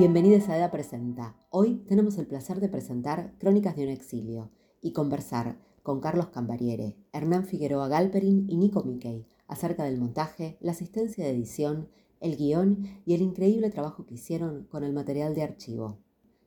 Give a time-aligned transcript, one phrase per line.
[0.00, 1.36] Bienvenidos a EDA Presenta.
[1.50, 4.50] Hoy tenemos el placer de presentar Crónicas de un exilio
[4.80, 10.72] y conversar con Carlos Cambariere, Hernán Figueroa Galperin y Nico Mickey acerca del montaje, la
[10.72, 15.42] asistencia de edición, el guion y el increíble trabajo que hicieron con el material de
[15.42, 15.98] archivo.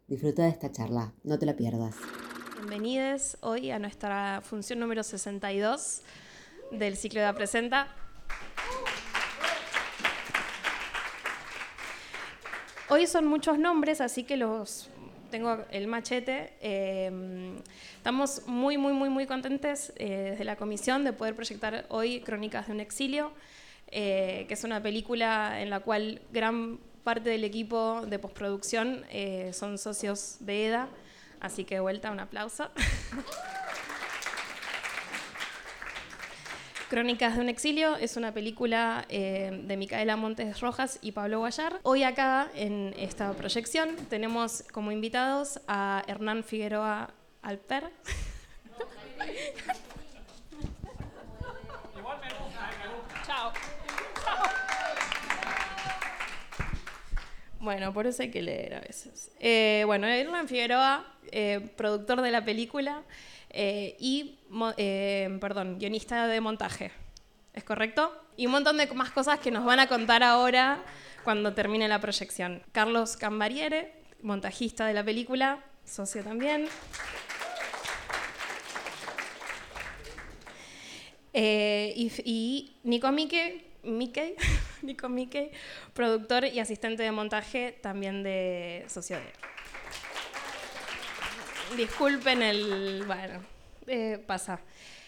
[0.08, 1.96] Disfruta de esta charla, no te la pierdas.
[2.58, 6.02] Bienvenidos hoy a nuestra función número 62
[6.72, 8.03] del ciclo de Presenta.
[12.94, 14.88] Hoy son muchos nombres, así que los
[15.32, 16.54] tengo el machete.
[16.62, 17.60] Eh,
[17.98, 22.68] estamos muy, muy, muy, muy contentes eh, desde la comisión de poder proyectar hoy Crónicas
[22.68, 23.32] de un exilio,
[23.88, 29.04] eh, que es una película en la cual gran parte del equipo de postproducción
[29.54, 30.88] son socios de EDA.
[31.40, 32.70] Así que de vuelta, un aplauso.
[36.94, 41.80] Crónicas de un exilio es una película eh, de Micaela Montes Rojas y Pablo Guayar.
[41.82, 47.90] Hoy acá en esta proyección tenemos como invitados a Hernán Figueroa Alper.
[53.26, 53.54] Chao.
[57.60, 59.32] Bueno, por eso hay que leer a veces.
[59.40, 63.02] Eh, bueno, Hernán Figueroa, eh, productor de la película,
[63.54, 64.40] eh, y,
[64.78, 66.92] eh, perdón, guionista de montaje.
[67.54, 68.12] ¿Es correcto?
[68.36, 70.84] Y un montón de más cosas que nos van a contar ahora
[71.24, 72.64] cuando termine la proyección.
[72.72, 73.94] Carlos Cambariere,
[74.24, 76.68] montajista de la película, socio también.
[81.34, 83.66] Eh, y, Nico Mickey,
[84.82, 85.52] Nico Mickey,
[85.94, 89.53] productor y asistente de montaje también de socio de
[91.78, 93.04] disculpen el...
[93.06, 93.42] Bueno,
[93.88, 94.60] eh, pasa.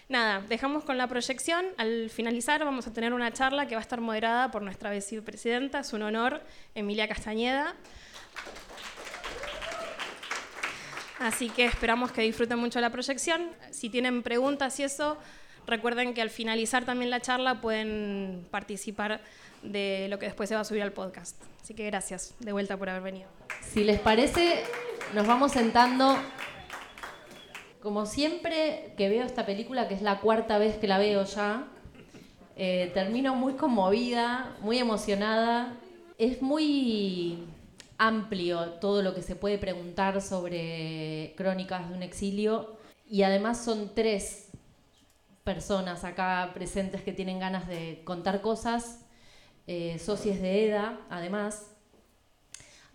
[0.08, 1.66] Nada, dejamos con la proyección.
[1.78, 5.80] Al finalizar vamos a tener una charla que va a estar moderada por nuestra vicepresidenta,
[5.80, 6.42] es un honor,
[6.76, 7.76] Emilia Castañeda.
[11.20, 13.50] Así que esperamos que disfruten mucho la proyección.
[13.72, 15.18] Si tienen preguntas y eso,
[15.66, 19.22] recuerden que al finalizar también la charla pueden participar
[19.64, 21.42] de lo que después se va a subir al podcast.
[21.64, 23.28] Así que gracias de vuelta por haber venido.
[23.62, 24.64] Si les parece,
[25.16, 26.20] nos vamos sentando
[27.86, 31.68] como siempre que veo esta película, que es la cuarta vez que la veo ya,
[32.56, 35.78] eh, termino muy conmovida, muy emocionada.
[36.18, 37.46] Es muy
[38.00, 42.76] amplio todo lo que se puede preguntar sobre Crónicas de un exilio
[43.08, 44.50] y además son tres
[45.44, 49.06] personas acá presentes que tienen ganas de contar cosas,
[49.68, 51.75] eh, socios de EDA además.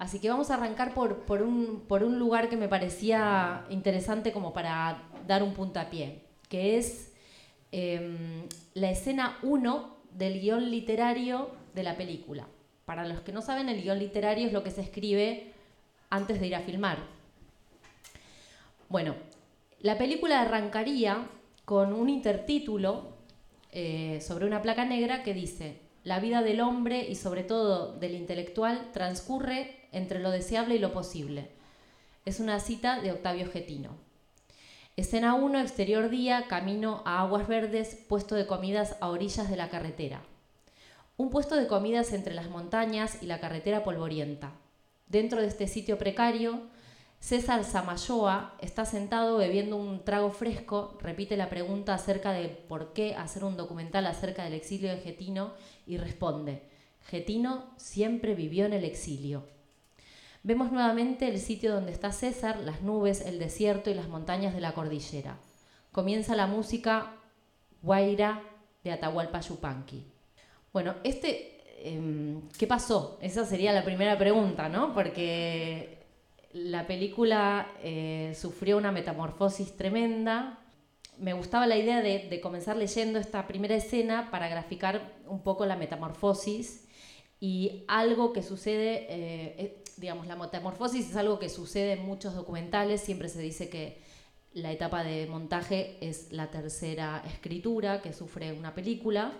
[0.01, 5.43] Así que vamos a arrancar por, un, lugar que me parecía interesante como para dar
[5.43, 7.13] un puntapié, que es
[7.71, 12.47] em, la escena 1 del guion literario de la película.
[12.87, 15.53] Para los que no saben, el guion literario es lo que se escribe
[16.09, 16.97] antes de ir a filmar.
[18.89, 19.17] Bueno,
[19.81, 21.29] la película arrancaría
[21.67, 23.19] con un intertítulo
[23.71, 28.15] eh, sobre una placa negra que dice, la vida del hombre y sobre todo del
[28.15, 31.51] intelectual transcurre entre lo deseable y lo posible.
[32.25, 33.97] Es una cita de Octavio Getino.
[34.97, 39.71] Escena 1, exterior día, camino a Aguas Verdes, puesto de comidas a orillas de la
[39.71, 40.23] carretera.
[41.17, 44.53] Un puesto de comidas entre las montañas y la carretera polvorienta.
[45.07, 46.69] Dentro de este sitio precario,
[47.21, 53.15] César Samayoa está sentado bebiendo un trago fresco, repite la pregunta acerca de por qué
[53.15, 55.53] hacer un documental acerca del exilio de Getino
[55.87, 56.63] y responde,
[57.07, 59.45] Getino siempre vivió en el exilio.
[60.43, 64.61] Vemos nuevamente el sitio donde está César, las nubes, el desierto y las montañas de
[64.61, 65.37] la cordillera.
[65.93, 67.13] Comienza la música
[67.83, 68.43] Guaira
[68.83, 70.07] de Atahualpa Yupanqui.
[70.73, 73.19] Bueno, este, em, ¿qué pasó?
[73.21, 74.95] Esa sería la primera pregunta, ¿no?
[74.95, 75.99] Porque
[76.53, 80.59] la película eh, sufrió una metamorfosis tremenda.
[81.19, 85.77] Me gustaba la idea de, comenzar leyendo esta primera escena para graficar un poco la
[85.77, 86.89] metamorfosis
[87.41, 93.01] y algo que sucede, eh, digamos, la metamorfosis es algo que sucede en muchos documentales,
[93.01, 94.03] siempre se dice que
[94.53, 99.33] la etapa de montaje es la tercera escritura que sufre una película,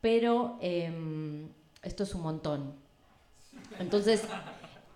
[0.00, 1.48] pero em,
[1.82, 2.74] esto es un montón.
[3.78, 4.22] Entonces,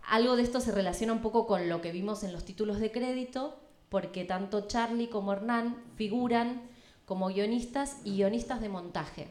[0.06, 2.90] algo de esto se relaciona un poco con lo que vimos en los títulos de
[2.90, 3.58] crédito,
[3.88, 6.68] porque tanto Charlie como Hernán figuran
[7.06, 9.28] como guionistas y guionistas de montaje.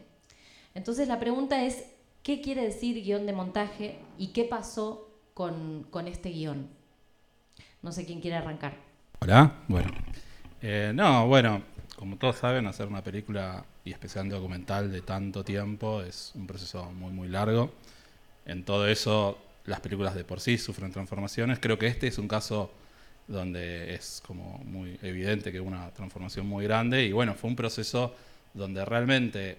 [0.74, 1.86] Entonces la pregunta es,
[2.24, 6.68] ¿qué quiere decir guion de montaje y qué pasó con, este guion.
[7.82, 8.74] No sé quién quiere arrancar.
[9.22, 9.90] Hola, bueno.
[10.62, 11.64] Eh, no, bueno,
[11.96, 16.92] como todos saben, hacer una película y especialmente documental de tanto tiempo es un proceso
[16.92, 17.72] muy, muy largo.
[18.46, 21.60] En todo eso, las películas de por sí sufren transformaciones.
[21.60, 22.70] Creo que este es un caso
[23.26, 27.56] donde es como muy evidente que hubo una transformación muy grande y bueno, fue un
[27.56, 28.14] proceso
[28.54, 29.58] donde realmente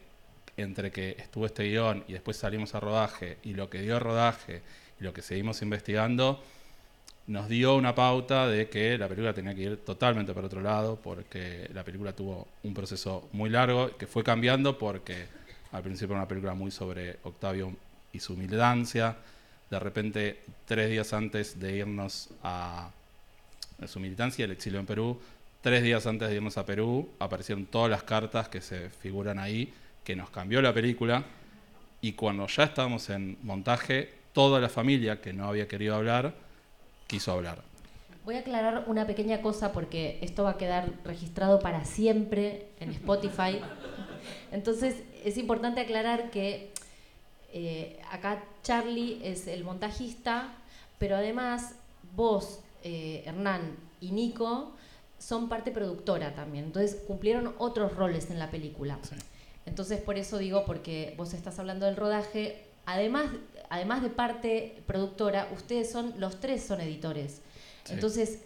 [0.57, 4.63] entre que estuvo este guion y después salimos a rodaje y lo que dio rodaje
[5.01, 6.43] y lo que seguimos investigando,
[7.27, 10.97] nos dio una pauta de que la película tenía que ir totalmente por otro lado,
[10.97, 15.27] porque la película tuvo un proceso muy largo, que fue cambiando porque
[15.73, 17.75] al principio era una película muy sobre Octavio
[18.13, 19.17] y su militancia,
[19.71, 22.91] de repente tres días antes de irnos a,
[23.87, 25.21] su militancia, el exilio en Perú,
[25.63, 29.73] tres días antes de irnos a Perú, aparecieron todas las cartas que se figuran ahí,
[30.11, 31.23] que nos cambió la película,
[32.01, 36.35] y cuando ya estábamos en montaje, toda la familia que no había querido hablar,
[37.07, 37.63] quiso hablar.
[38.25, 42.91] Voy a aclarar una pequeña cosa porque esto va a quedar registrado para siempre en
[42.91, 43.61] Spotify.
[44.51, 46.73] Entonces es importante aclarar que
[47.53, 50.49] eh, acá Charlie es el montajista,
[50.99, 51.77] pero además
[52.17, 54.73] vos, eh, Hernán y Nico
[55.21, 56.65] son parte productora también.
[56.65, 58.99] Entonces cumplieron otros roles en la película.
[59.67, 63.27] Entonces por eso digo, porque vos estás hablando del rodaje, además
[63.71, 67.41] además de parte productora, ustedes son, los tres son editores.
[67.89, 68.41] Entonces,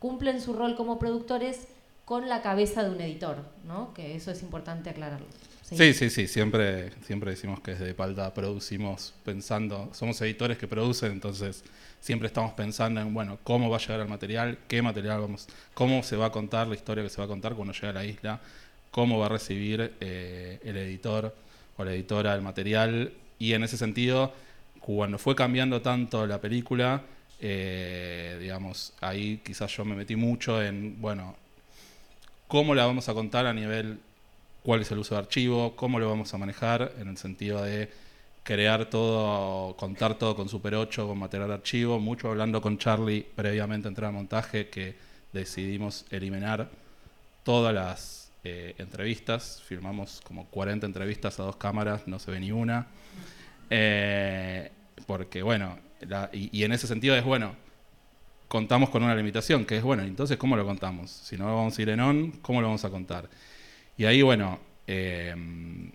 [0.00, 1.68] cumplen su rol como productores
[2.04, 3.94] con la cabeza de un editor, ¿no?
[3.94, 5.26] Que eso es importante aclararlo.
[5.62, 11.12] Sí, sí, sí, Siempre, siempre decimos que desde Palta producimos pensando, somos editores que producen,
[11.12, 11.64] entonces
[12.00, 16.02] siempre estamos pensando en, bueno, cómo va a llegar el material, qué material vamos, cómo
[16.02, 18.04] se va a contar la historia que se va a contar cuando llegue a la
[18.04, 18.40] isla,
[18.92, 21.34] cómo va a recibir eh, el editor
[21.76, 24.32] o la editora el material, y en ese sentido
[24.78, 27.02] cuando fue cambiando tanto la película,
[27.40, 31.36] eh, digamos, ahí quizás yo me metí mucho en, bueno,
[32.48, 33.98] cómo la vamos a contar a nivel,
[34.62, 37.90] cuál es el uso de archivo, cómo lo vamos a manejar, en el sentido de
[38.42, 43.24] crear todo, contar todo con Super 8, con material de archivo, mucho hablando con Charlie
[43.36, 44.96] previamente entrar al montaje, que
[45.32, 46.68] decidimos eliminar
[47.44, 52.50] todas las eh, entrevistas, filmamos como 40 entrevistas a dos cámaras, no se ve ni
[52.50, 52.86] una.
[53.70, 54.70] Eh,
[55.06, 55.78] porque, bueno,
[56.32, 57.54] y, en ese sentido es, bueno,
[58.48, 61.10] contamos con una limitación, que es, bueno, entonces, ¿cómo lo contamos?
[61.10, 63.28] Si no vamos a ir en on, ¿cómo lo vamos a contar?
[63.96, 65.34] Y ahí, bueno, eh,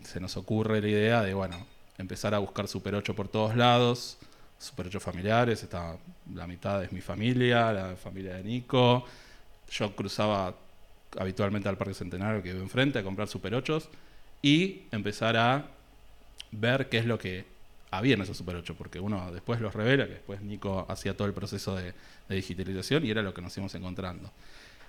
[0.03, 1.65] se nos ocurre la idea de, bueno,
[1.97, 4.17] empezar a buscar Super 8 por todos lados,
[4.57, 5.97] Super 8 familiares, está,
[6.33, 9.05] la mitad es mi familia, la familia de Nico,
[9.69, 10.55] yo cruzaba
[11.17, 13.81] habitualmente al Parque Centenario que vive enfrente a comprar Super 8
[14.41, 15.65] y empezar a
[16.51, 17.45] ver qué es lo que
[17.91, 21.27] había en esos Super 8, porque uno después los revela, que después Nico hacía todo
[21.27, 21.93] el proceso de,
[22.29, 24.31] digitalización y era lo que nos íbamos encontrando.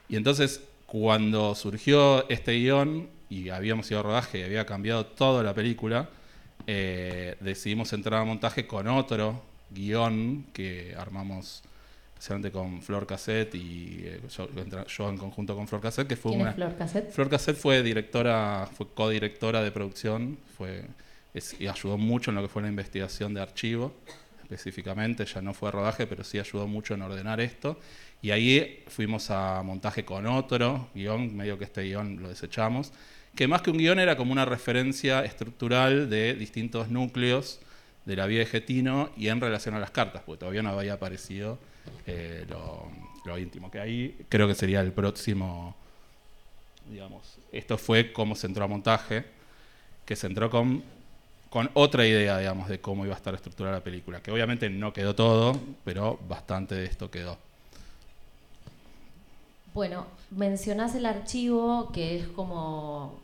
[0.09, 5.43] Y entonces, cuando surgió este guion y habíamos ido a rodaje y había cambiado toda
[5.43, 6.09] la película,
[6.67, 11.63] eh, decidimos entrar a montaje con otro guion que armamos
[12.19, 16.53] especialmente con Flor Cassette y eh, yo, en conjunto con Flor Cassette, que fue una...
[16.53, 17.13] Flor Cassette?
[17.13, 20.85] Flor Cassette fue directora, fue codirectora de producción, fue
[21.59, 23.93] y ayudó mucho en lo que fue la investigación de archivo,
[24.43, 27.79] específicamente, ya no fue rodaje, pero sí ayudó mucho en ordenar esto.
[28.23, 32.93] Y ahí fuimos a montaje con otro guion, medio que este guion lo desechamos,
[33.37, 37.61] que más que un guion era como una referencia estructural de distintos núcleos
[38.05, 40.95] de la vida de Getino y en relación a las cartas, porque todavía no había
[40.95, 41.59] aparecido
[42.07, 45.77] eh, lo, íntimo, que ahí creo que sería el próximo,
[46.91, 49.25] digamos, esto fue como se entró a montaje,
[50.07, 50.83] que se entró con
[51.51, 54.93] con otra idea, digamos, de cómo iba a estar estructurada la película, que obviamente no
[54.93, 57.39] quedó todo, pero bastante de esto quedó.
[59.73, 63.19] Bueno, mencionás el archivo, que es como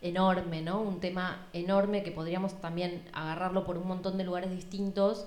[0.00, 0.80] enorme, ¿no?
[0.80, 5.26] Un tema enorme que podríamos también agarrarlo por un montón de lugares distintos.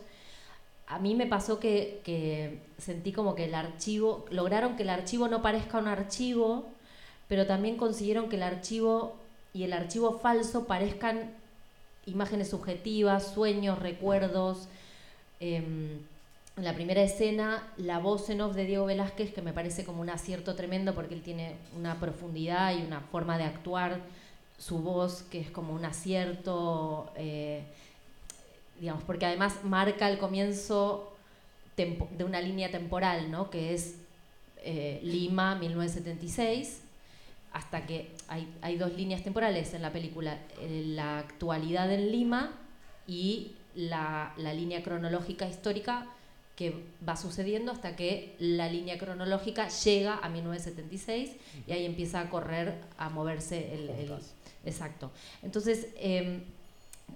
[0.91, 5.41] A mí me pasó que, sentí como que el archivo, lograron que el archivo no
[5.41, 6.65] parezca un archivo,
[7.29, 9.15] pero también consiguieron que el archivo
[9.53, 11.31] y el archivo falso parezcan
[12.05, 14.67] imágenes subjetivas, sueños, recuerdos.
[15.39, 15.99] Em,
[16.57, 20.01] en la primera escena, la voz en off de Diego Velázquez, que me parece como
[20.01, 24.01] un acierto tremendo porque él tiene una profundidad y una forma de actuar,
[24.57, 27.63] su voz que es como un acierto, eh,
[28.81, 31.13] digamos, porque además marca el comienzo
[31.77, 33.49] de una línea temporal, ¿no?
[33.49, 33.95] que es
[34.63, 36.81] eh, Lima 1976
[37.53, 42.53] hasta que hay, dos líneas temporales en la película, eh, la actualidad en Lima
[43.07, 46.07] y la, línea cronológica histórica
[46.55, 51.35] que va sucediendo hasta que la línea cronológica llega a 1976
[51.67, 53.91] y ahí empieza a correr, a moverse el...
[54.65, 55.11] exacto.
[55.43, 56.43] Entonces, em,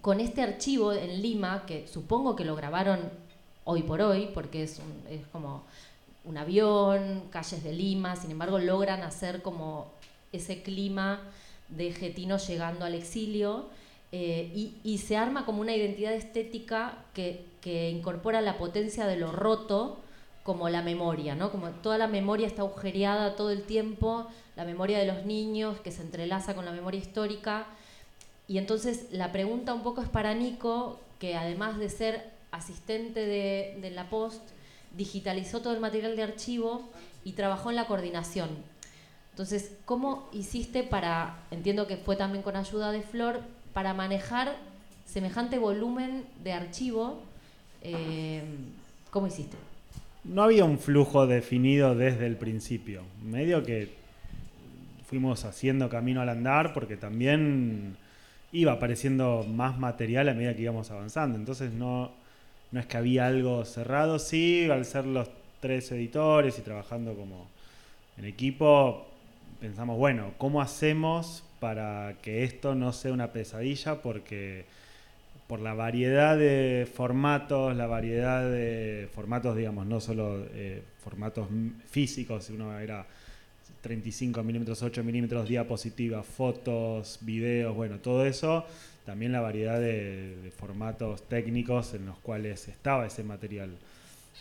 [0.02, 3.00] con este archivo en Lima, que supongo que lo grabaron
[3.64, 5.64] hoy por hoy, porque es, es como
[6.24, 9.92] un avión, calles de Lima, sin embargo logran hacer como
[10.32, 11.22] ese clima
[11.70, 13.66] de Getino llegando al exilio
[14.12, 17.54] eh, y, se arma como una identidad estética que,
[17.92, 19.98] incorpora la potencia de lo roto
[20.44, 21.52] como la memoria, ¿no?
[21.52, 25.92] Como toda la memoria está agujereada todo el tiempo, la memoria de los niños que
[25.92, 27.66] se entrelaza con la memoria histórica.
[28.48, 33.92] Y entonces la pregunta un poco es para Nico, que además de ser asistente de,
[33.92, 34.42] la Post,
[34.96, 36.90] digitalizó todo el material de archivo
[37.24, 38.50] y trabajó en la coordinación.
[39.32, 43.42] Entonces, ¿cómo hiciste para, entiendo que fue también con ayuda de Flor,
[43.74, 44.56] para manejar
[45.06, 47.22] semejante volumen de archivo?
[47.82, 48.42] Eh,
[49.12, 49.58] ¿Cómo hiciste?
[50.24, 53.04] No había un flujo definido desde el principio.
[53.24, 53.94] Medio que
[55.06, 57.98] fuimos haciendo camino al andar porque también
[58.52, 61.38] iba apareciendo más material a medida que íbamos avanzando.
[61.38, 62.12] Entonces no,
[62.72, 67.48] no es que había algo cerrado, sí, al ser los tres editores y trabajando como
[68.18, 69.08] en equipo,
[69.60, 74.02] pensamos, bueno, ¿cómo hacemos para que esto no sea una pesadilla?
[74.02, 74.66] Porque
[75.48, 81.48] por la variedad de formatos, la variedad de formatos, digamos, no solo eh, formatos
[81.88, 83.06] físicos, uno era
[83.86, 88.66] 35 milímetros, 8 milímetros, diapositivas, fotos, videos, bueno, todo eso,
[89.06, 93.70] también la variedad de, formatos técnicos en los cuales estaba ese material.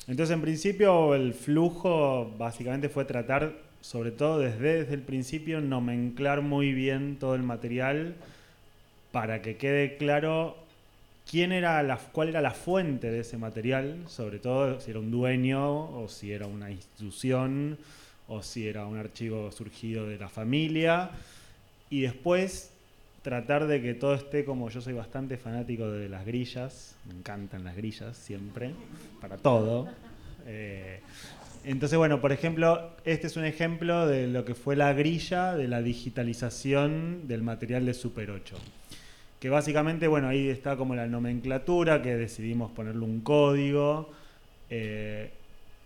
[0.09, 6.41] Entonces, en principio, el flujo básicamente fue tratar sobre todo desde, desde el principio, nomenclar
[6.41, 8.15] muy bien todo el material
[9.13, 10.57] para que quede claro
[11.31, 15.11] quién era la, cuál era la fuente de ese material, sobre todo si era un
[15.11, 17.77] dueño o si era una institución
[18.29, 21.11] o si era un archivo surgido de la familia.
[21.91, 22.71] Y después
[23.23, 27.65] tratar de que todo esté como yo soy bastante fanático de las grillas, me encantan
[27.65, 28.73] las grillas siempre,
[29.21, 29.89] para todo.
[30.47, 31.01] Eh,
[31.65, 35.69] entonces, bueno, por ejemplo, este es un ejemplo de lo que fue la grilla de
[35.69, 38.57] la digitalización del material de Super 8.
[39.41, 44.11] Que básicamente, bueno, ahí está como la nomenclatura, que decidimos ponerle un código.
[44.69, 45.31] Eh,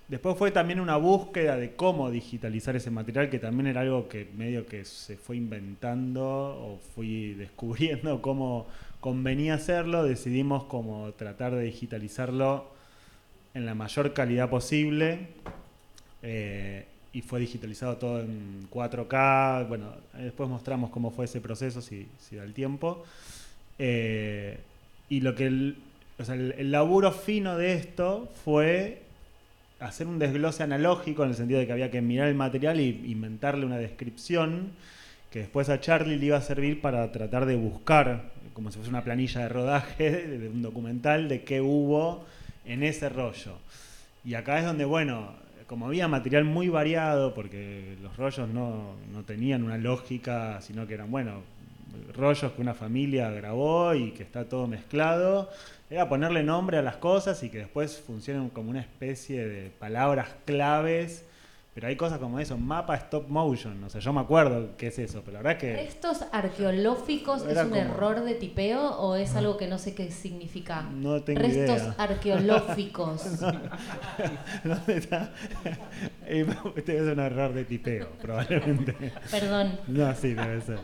[0.09, 4.29] después fue también una búsqueda de cómo digitalizar ese material, que también era algo que
[4.37, 8.67] medio que se fue inventando o fui descubriendo cómo
[9.01, 10.03] convenía hacerlo.
[10.03, 12.67] Decidimos como tratar de digitalizarlo
[13.55, 15.29] en la mayor calidad posible
[16.23, 19.69] eh, y fue digitalizado todo en 4K.
[19.69, 23.05] Bueno, después mostramos cómo fue ese proceso, si, da el tiempo.
[23.79, 24.59] Eh,
[25.09, 25.77] y lo que el,
[26.19, 29.03] el, laburo fino de esto fue
[29.81, 32.85] hacer un desglose analógico en el sentido de que había que mirar el material e
[32.85, 34.73] inventarle una descripción
[35.31, 38.91] que después a Charlie le iba a servir para tratar de buscar, como si fuese
[38.91, 42.25] una planilla de rodaje de un documental, de qué hubo
[42.65, 43.59] en ese rollo.
[44.25, 45.33] Y acá es donde, bueno,
[45.67, 51.11] como había material muy variado, porque los rollos no, tenían una lógica, sino que eran,
[51.11, 51.43] bueno,
[52.15, 55.51] rollos que una familia grabó y que está todo mezclado,
[55.91, 60.29] era ponerle nombre a las cosas y que después funcionen como una especie de palabras
[60.45, 61.25] claves
[61.79, 64.99] pero hay cosas como eso, mapa stop motion, o sea, yo me acuerdo qué es
[64.99, 65.85] eso, pero la verdad es que...
[65.85, 70.83] ¿Estos arqueológicos es un error de tipeo o es algo que no sé qué significa?
[70.83, 71.95] No tengo Restos idea.
[71.97, 73.39] arqueológicos.
[74.65, 75.33] ¿Dónde está?
[76.27, 78.97] Este es un error de tipeo, probablemente.
[79.31, 79.79] Perdón.
[79.87, 80.81] No, sí, debe ser.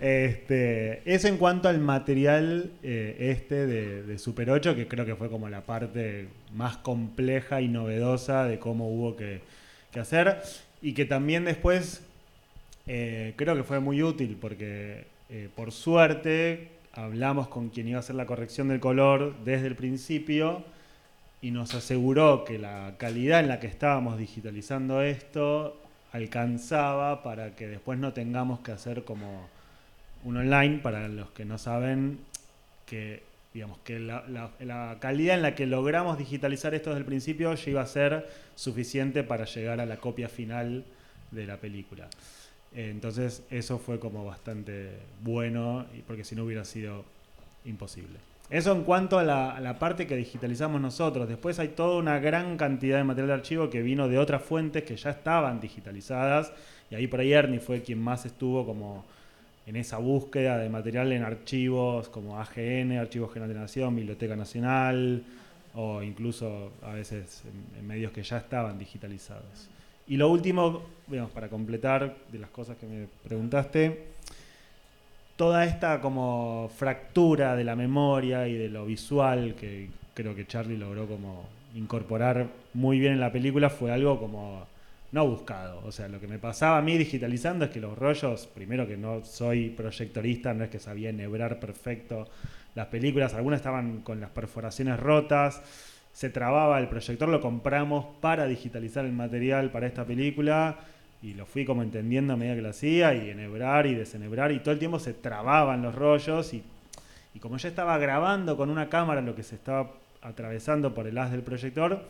[0.00, 5.14] Este, eso en cuanto al material eh, este de, de, Super 8, que creo que
[5.14, 9.42] fue como la parte más compleja y novedosa de cómo hubo que
[9.94, 10.42] que hacer
[10.82, 12.02] y que también después
[12.86, 18.00] eh, creo que fue muy útil porque eh, por suerte hablamos con quien iba a
[18.00, 20.64] hacer la corrección del color desde el principio
[21.40, 25.80] y nos aseguró que la calidad en la que estábamos digitalizando esto
[26.12, 29.48] alcanzaba para que después no tengamos que hacer como
[30.24, 32.18] un online, para los que no saben,
[32.86, 33.22] que
[33.54, 37.80] digamos que la, calidad en la que logramos digitalizar esto desde el principio ya iba
[37.80, 40.84] a ser suficiente para llegar a la copia final
[41.30, 42.08] de la película.
[42.74, 44.90] Entonces eso fue como bastante
[45.22, 47.04] bueno, porque si no hubiera sido
[47.64, 48.18] imposible.
[48.50, 51.28] Eso en cuanto a la, parte que digitalizamos nosotros.
[51.28, 54.82] Después hay toda una gran cantidad de material de archivo que vino de otras fuentes
[54.82, 56.52] que ya estaban digitalizadas.
[56.90, 59.04] Y ahí por ahí Ernie fue quien más estuvo como
[59.66, 65.22] en esa búsqueda de material en archivos como AGN, Archivos General de Nación, Biblioteca Nacional
[65.74, 67.42] o incluso a veces
[67.78, 69.68] en, medios que ya estaban digitalizados.
[70.06, 74.04] Y lo último, digamos, para completar de las cosas que me preguntaste,
[75.36, 80.76] toda esta como fractura de la memoria y de lo visual que creo que Charlie
[80.76, 84.64] logró como incorporar muy bien en la película fue algo como
[85.14, 85.80] no buscado.
[85.84, 88.96] O sea, lo que me pasaba a mí digitalizando es que los rollos, primero que
[88.96, 92.26] no soy proyectorista, no es que sabía enhebrar perfecto
[92.74, 95.62] las películas, algunas estaban con las perforaciones rotas,
[96.12, 100.78] se trababa el proyector, lo compramos para digitalizar el material para esta película
[101.22, 104.58] y lo fui como entendiendo a medida que lo hacía y enhebrar y desenhebrar y
[104.58, 106.64] todo el tiempo se trababan los rollos y,
[107.34, 109.92] y como ya estaba grabando con una cámara lo que se estaba
[110.22, 112.02] atravesando por el haz del proyector,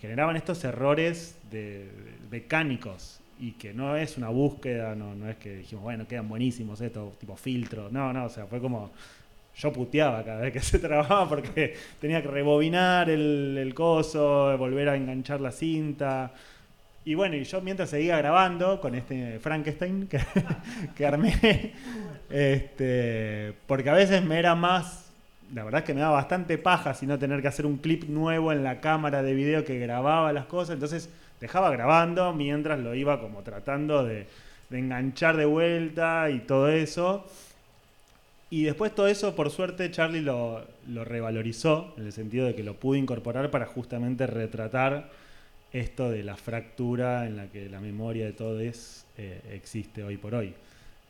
[0.00, 1.88] generaban estos errores de,
[2.30, 7.18] mecánicos y que no es una búsqueda, no, es que dijimos, bueno, quedan buenísimos estos,
[7.18, 8.90] tipo filtro, no, no, o sea, fue como,
[9.56, 14.88] yo puteaba cada vez que se trabajaba porque tenía que rebobinar el, el coso, volver
[14.88, 16.32] a enganchar la cinta.
[17.04, 20.18] Y bueno, y yo mientras seguía grabando con este Frankenstein que,
[20.96, 21.72] que armé,
[22.28, 25.05] este, porque a veces me era más
[25.54, 28.04] la verdad es que me daba bastante paja si no tener que hacer un clip
[28.04, 30.74] nuevo en la cámara de video que grababa las cosas.
[30.74, 31.08] Entonces
[31.40, 34.26] dejaba grabando mientras lo iba como tratando de,
[34.70, 37.26] enganchar de vuelta y todo eso.
[38.50, 42.74] Y después todo eso, por suerte, Charlie lo, revalorizó, en el sentido de que lo
[42.74, 45.10] pudo incorporar para justamente retratar
[45.72, 50.16] esto de la fractura en la que la memoria de todo es, eh, existe hoy
[50.16, 50.54] por hoy.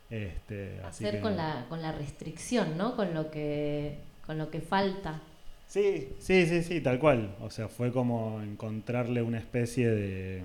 [0.09, 2.95] Este, Hacer con, la, con la restricción, ¿no?
[2.95, 5.21] Con lo que con lo que falta.
[5.67, 7.35] Sí, sí, sí, sí, tal cual.
[7.41, 10.43] O sea, fue como encontrarle una especie de,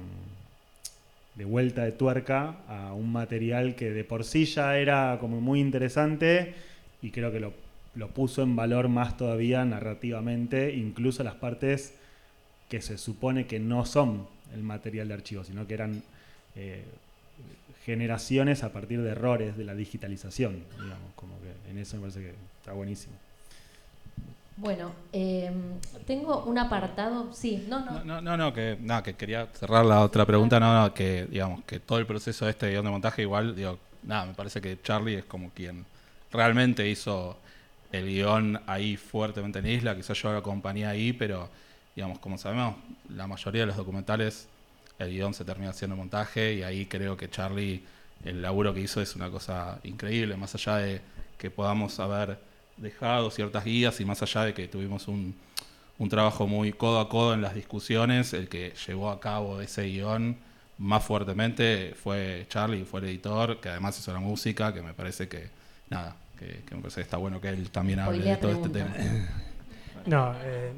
[1.34, 5.60] de vuelta de tuerca a un material que de por sí ya era como muy
[5.60, 6.54] interesante
[7.00, 7.52] y creo que lo,
[8.14, 11.94] puso en valor más todavía narrativamente, incluso las partes
[12.68, 16.02] que se supone que no son el material de archivo, sino que eran
[16.56, 16.84] eh,
[17.84, 22.20] generaciones a partir de errores de la digitalización, digamos, como que en eso me parece
[22.20, 23.14] que está buenísimo.
[24.56, 28.20] Bueno, em, tengo un apartado, sí, no, no.
[28.20, 31.80] No, no, que, no, que quería cerrar la otra pregunta, no, no, que digamos que
[31.80, 35.16] todo el proceso de este guion de montaje igual, digo, nada, me parece que Charlie
[35.16, 35.86] es como quien
[36.30, 37.38] realmente hizo
[37.92, 41.48] el guion ahí fuertemente en Isla, quizás yo lo acompañé ahí, pero
[41.94, 42.76] digamos, como sabemos,
[43.08, 44.48] la mayoría de los documentales
[44.98, 47.82] el guion se termina haciendo montaje y ahí creo que Charlie,
[48.24, 51.00] el laburo que hizo es una cosa increíble, más allá de
[51.38, 52.38] que podamos saber
[52.76, 55.34] dejado ciertas guías y más allá de que tuvimos un,
[55.98, 59.84] un trabajo muy codo a codo en las discusiones, el que llevó a cabo ese
[59.84, 60.36] guion
[60.78, 65.28] más fuertemente fue Charlie, fue el editor, que además hizo la música, que me parece
[65.28, 65.48] que,
[65.90, 68.90] nada, que, me parece que está bueno que él también hable de todo este tema.
[70.04, 70.72] No, eh,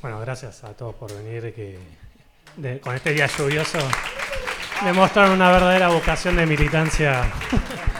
[0.00, 1.78] bueno, gracias a todos por venir, que
[2.80, 3.78] con este día lluvioso
[4.82, 7.30] demostraron una verdadera vocación de militancia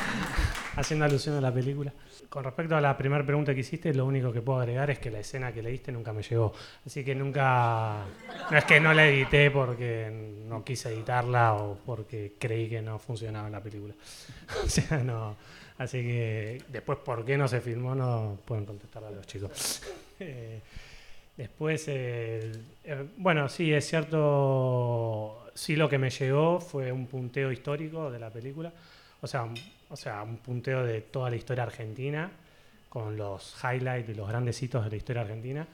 [0.77, 1.93] haciendo alusión a la película.
[2.29, 5.11] Con respecto a la primera pregunta que hiciste, lo único que puedo agregar es que
[5.11, 6.53] la escena que leíste nunca me llegó.
[6.85, 8.05] Así que nunca.
[8.51, 10.11] No es que no la edité porque
[10.47, 13.95] no quise editarla o porque creí que no funcionaba en la película.
[14.65, 15.37] o sea, no.
[15.79, 17.95] Así que después, ¿por qué no se filmó?
[17.95, 19.83] No pueden contestar a los chicos.
[20.19, 20.63] Eh,
[21.37, 22.51] después, eh,
[23.19, 25.51] bueno, sí, es cierto.
[25.53, 28.73] Sí, lo que me llegó fue un punteo histórico de la película.
[29.21, 29.47] O sea,
[29.91, 32.31] o sea, un punteo de toda la historia argentina,
[32.89, 35.67] con los highlights y los grandes hitos de la historia argentina.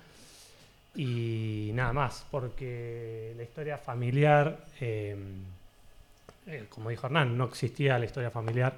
[0.95, 5.17] Y nada más, porque la historia familiar, eh,
[6.47, 8.75] eh, como dijo Hernán, no existía la historia familiar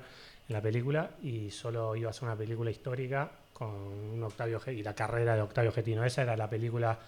[0.49, 4.83] en la película y solo iba a ser una película histórica con un Octavio y
[4.83, 6.05] la carrera de Octavio Getino.
[6.05, 6.99] Esa era la película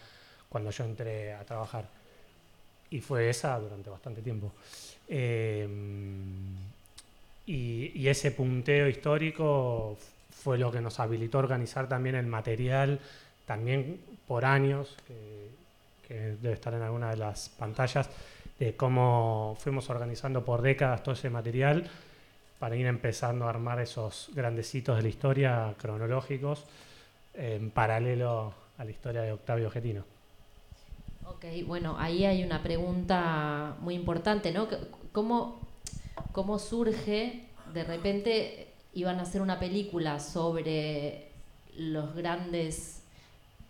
[0.49, 1.87] cuando yo entré a trabajar.
[2.91, 4.53] Y fue esa durante bastante tiempo.
[5.09, 5.69] Eh,
[7.47, 9.97] y, ese punteo histórico
[10.31, 13.01] fue lo que nos habilitó a organizar también el material,
[13.47, 18.09] también por años, que, debe estar en alguna de las pantallas,
[18.61, 21.89] de cómo fuimos organizando por décadas todo ese material
[22.61, 26.65] para ir empezando a armar esos grandes hitos de la historia cronológicos
[27.35, 30.05] en paralelo a la historia de Octavio Getino.
[31.29, 34.69] Ok, bueno, ahí hay una pregunta muy importante, ¿no?
[35.11, 35.66] ¿Cómo,
[36.37, 41.29] cómo surge, de repente iban a hacer una película sobre
[41.79, 43.01] los grandes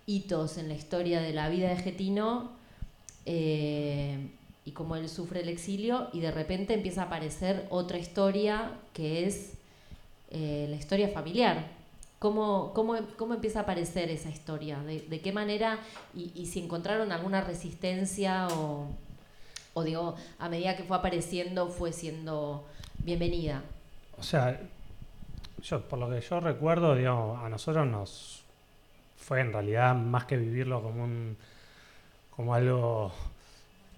[0.05, 2.51] hitos en la historia de la vida de Getino
[3.25, 4.19] eh,
[4.65, 9.27] y cómo él sufre el exilio y de repente empieza a aparecer otra historia que
[9.27, 9.53] es
[10.33, 11.69] eh, la historia familiar.
[12.19, 14.81] ¿Cómo, cómo, cómo empieza a aparecer esa historia?
[14.83, 15.79] ¿De, qué manera?
[16.17, 18.89] y si encontraron alguna resistencia o,
[19.77, 22.65] o digo, a medida que fue apareciendo fue siendo
[23.05, 23.63] bienvenida?
[24.19, 24.59] O sea,
[25.63, 28.43] yo por lo que yo recuerdo, digamos, a nosotros nos
[29.19, 31.37] fue en realidad más que vivirlo como un
[32.31, 33.13] como algo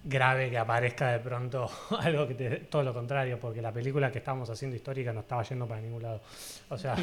[0.03, 4.19] grave que aparezca de pronto algo que te, todo lo contrario, porque la película que
[4.19, 6.21] estábamos haciendo histórica no estaba yendo para ningún lado.
[6.71, 6.97] O sea,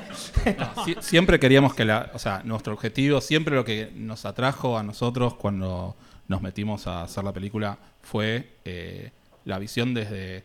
[1.00, 5.34] siempre queríamos que la, o sea, nuestro objetivo, siempre lo que nos atrajo a nosotros
[5.34, 5.94] cuando
[6.28, 9.10] nos metimos a hacer la película fue eh,
[9.44, 10.44] la visión desde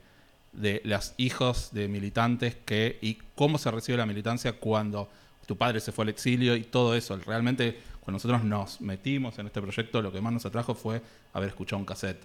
[0.52, 5.10] de los hijos de militantes que y cómo se recibe la militancia cuando
[5.46, 7.18] tu padre se fue al exilio y todo eso.
[7.18, 11.02] Realmente cuando nosotros nos metimos en este proyecto, lo que más nos atrajo fue
[11.34, 12.22] haber escuchado un cassette.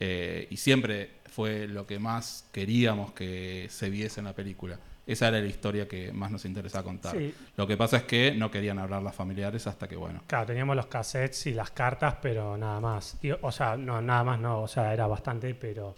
[0.00, 4.78] Eh, y siempre fue lo que más queríamos que se viese en la película.
[5.08, 7.16] Esa era la historia que más nos interesaba contar.
[7.56, 10.22] Lo que pasa es que no querían hablar las familiares hasta que, bueno.
[10.26, 13.16] Claro, teníamos los cassettes y las cartas, pero nada más.
[13.40, 15.96] o sea, no, nada más no, o sea, era bastante, pero,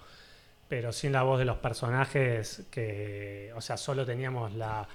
[0.69, 4.87] pero sin la voz de los personajes, que, o sea, solo teníamos la,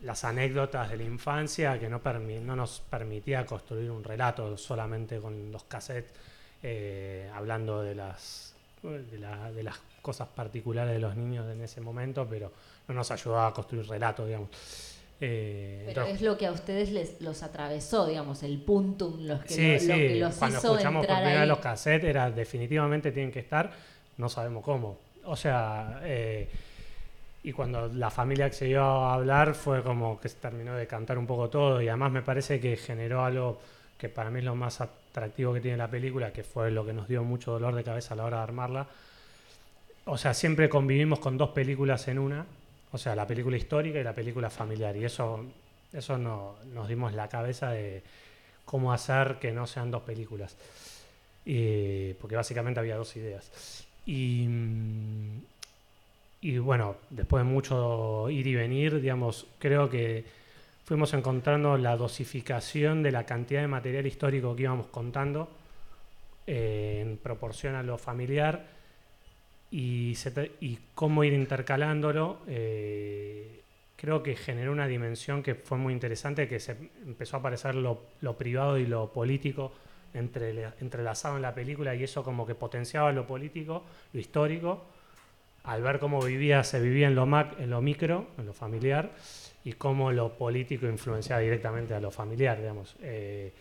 [0.00, 5.52] las anécdotas de la infancia que no, no nos permitía construir un relato solamente con
[5.52, 6.12] los cassettes
[6.62, 12.52] eh, hablando de las, de, las cosas particulares de los niños en ese momento, pero
[12.88, 14.50] no nos ayudaba a construir relatos, digamos.
[15.24, 19.78] Eh, pero es lo que a ustedes les los atravesó, digamos, el puntum, los que,
[19.78, 20.20] sí, sí.
[20.36, 23.70] Cuando escuchamos por primera los cassettes era definitivamente tienen que estar,
[24.16, 24.98] no sabemos cómo.
[25.24, 26.48] O sea, eh,
[27.44, 31.26] y cuando la familia accedió a hablar fue como que se terminó de cantar un
[31.26, 33.60] poco todo y además me parece que generó algo
[33.96, 36.92] que para mí es lo más atractivo que tiene la película, que fue lo que
[36.92, 38.88] nos dio mucho dolor de cabeza a la hora de armarla.
[40.06, 42.44] O sea, siempre convivimos con dos películas en una,
[42.92, 45.44] o sea, la película histórica y la película familiar, y eso,
[45.92, 48.02] eso no, nos dimos la cabeza de
[48.64, 50.56] cómo hacer que no sean dos películas,
[51.44, 53.86] porque básicamente había dos ideas.
[54.06, 54.46] Y,
[56.40, 60.24] y bueno, después de mucho ir y venir, digamos, creo que
[60.84, 65.48] fuimos encontrando la dosificación de la cantidad de material histórico que íbamos contando
[66.46, 68.66] eh, en proporción a lo familiar
[69.72, 72.38] y, cómo ir intercalándolo.
[72.46, 73.62] Eh,
[73.96, 77.98] creo que generó una dimensión que fue muy interesante, que se empezó a aparecer lo,
[78.36, 79.72] privado y lo político
[80.12, 84.84] entre, entrelazado en la película y eso como que potenciaba lo político, lo histórico,
[85.64, 89.12] al ver cómo vivía, se vivía en lo, en lo micro, en lo familiar
[89.64, 92.96] y cómo lo político influenciaba directamente a lo familiar, digamos.
[93.00, 93.52] Eh,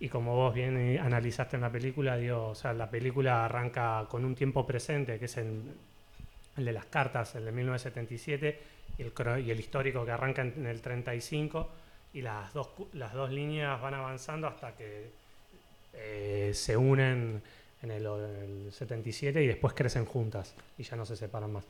[0.00, 4.24] y como vos bien analizaste en la película, digo, o sea, la película arranca con
[4.24, 5.62] un tiempo presente, que es el,
[6.56, 8.60] de las cartas, el de 1977,
[8.98, 9.12] y el,
[9.44, 11.68] y el histórico que arranca en, el 35,
[12.14, 15.10] y las dos, las dos líneas van avanzando hasta que
[15.94, 17.42] eh, se unen
[17.82, 21.64] en el, el 77 y después crecen juntas y ya no se separan más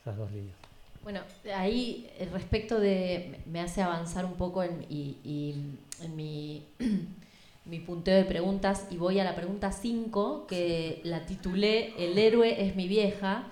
[0.00, 0.56] esas dos líneas.
[1.02, 1.20] Bueno,
[1.54, 6.66] ahí eh, respecto de, me hace avanzar un poco en, en mi,
[7.68, 12.66] mi punteo de preguntas y voy a la pregunta 5, que la titulé El héroe
[12.66, 13.44] es mi vieja.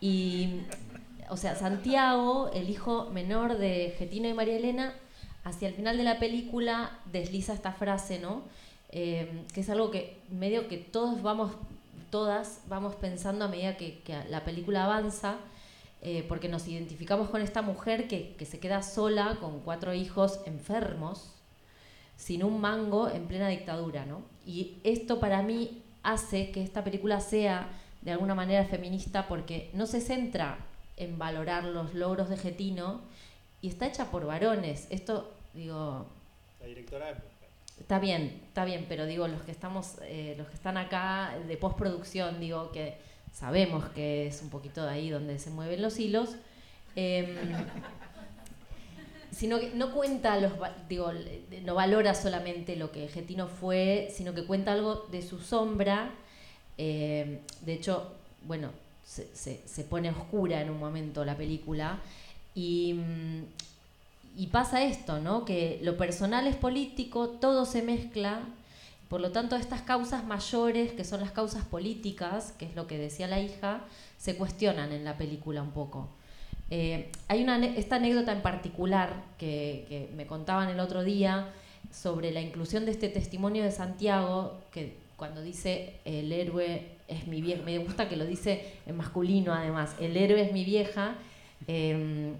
[0.00, 0.60] Y,
[1.28, 4.94] o sea, Santiago, el hijo menor de Getino y María Elena,
[5.44, 8.42] hacia el final de la película desliza esta frase, ¿no?
[8.90, 11.52] Eh, que es algo que medio que todos vamos,
[12.10, 15.38] todas vamos pensando a medida que, que la película avanza
[16.08, 21.32] eh, porque nos identificamos con esta mujer que, se queda sola con cuatro hijos enfermos,
[22.16, 24.06] sin un mango, en plena dictadura.
[24.06, 24.22] ¿no?
[24.44, 27.68] Y esto para mí hace que esta película sea
[28.02, 30.58] de alguna manera feminista porque no se centra
[30.96, 33.00] en valorar los logros de Getino
[33.60, 34.86] y está hecha por varones.
[34.90, 36.06] Esto, digo...
[36.60, 37.18] La directora es
[37.78, 41.56] Está bien, está bien, pero digo, los que estamos, eh, los que están acá de
[41.56, 42.96] postproducción, digo que
[43.32, 46.36] sabemos que es un poquito de ahí donde se mueven los hilos,
[46.94, 47.36] em,
[49.30, 50.52] sino que no cuenta los,
[50.88, 51.12] digo,
[51.64, 56.10] no valora solamente lo que Getino fue, sino que cuenta algo de su sombra.
[56.78, 58.12] Em, de hecho,
[58.44, 58.70] bueno,
[59.04, 61.98] se, se, pone oscura en un momento la película
[62.54, 62.96] y,
[64.36, 65.44] y pasa esto, ¿no?
[65.44, 68.42] Que lo personal es político, todo se mezcla
[69.08, 72.98] por lo tanto, estas causas mayores, que son las causas políticas, que es lo que
[72.98, 73.84] decía la hija,
[74.18, 76.08] se cuestionan en la película un poco.
[76.70, 81.52] Eh, hay una, esta anécdota en particular que, me contaban el otro día
[81.92, 87.40] sobre la inclusión de este testimonio de Santiago, que cuando dice el héroe es mi
[87.40, 91.14] vieja, me gusta que lo dice en masculino además, el héroe es mi vieja,
[91.68, 92.34] em,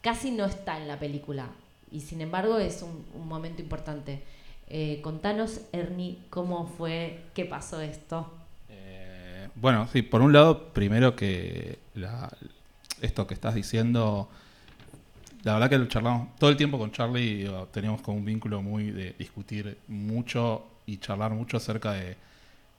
[0.00, 1.48] casi no está en la película
[1.92, 4.22] y sin embargo es un momento importante.
[4.68, 8.32] Eh, contanos, Ernie, cómo fue, qué pasó esto.
[8.68, 11.78] Eh, bueno, sí, por un lado, primero que
[13.00, 14.28] esto que estás diciendo,
[15.42, 18.90] la verdad que lo charlamos todo el tiempo con Charlie, teníamos como un vínculo muy
[18.90, 22.16] de discutir mucho y charlar mucho acerca de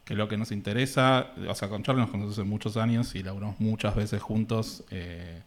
[0.03, 3.59] que lo que nos interesa, o sea, con Charlie nos conocemos muchos años y laburamos
[3.59, 5.41] muchas veces juntos, eh,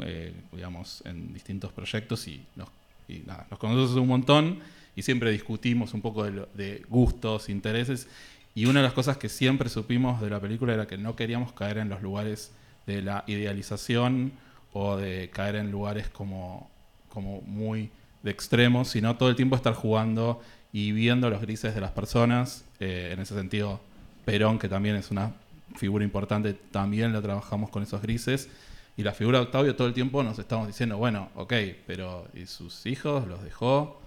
[0.00, 2.68] eh, digamos, en distintos proyectos y nos,
[3.08, 4.58] y nada, nos conocemos un montón
[4.94, 8.08] y siempre discutimos un poco de, de, gustos, intereses.
[8.54, 11.52] Y una de las cosas que siempre supimos de la película era que no queríamos
[11.52, 12.52] caer en los lugares
[12.86, 14.32] de la idealización
[14.72, 16.70] o de caer en lugares como,
[17.08, 17.90] como muy
[18.22, 20.40] de extremos, sino todo el tiempo estar jugando
[20.72, 22.64] y viendo los grises de las personas.
[22.80, 23.80] Eh, en ese sentido,
[24.24, 25.32] Perón, que también es una
[25.76, 28.48] figura importante, también la trabajamos con esos grises.
[28.96, 31.52] Y la figura de Octavio todo el tiempo nos estamos diciendo, bueno, ok,
[31.86, 34.00] pero ¿y sus hijos los dejó?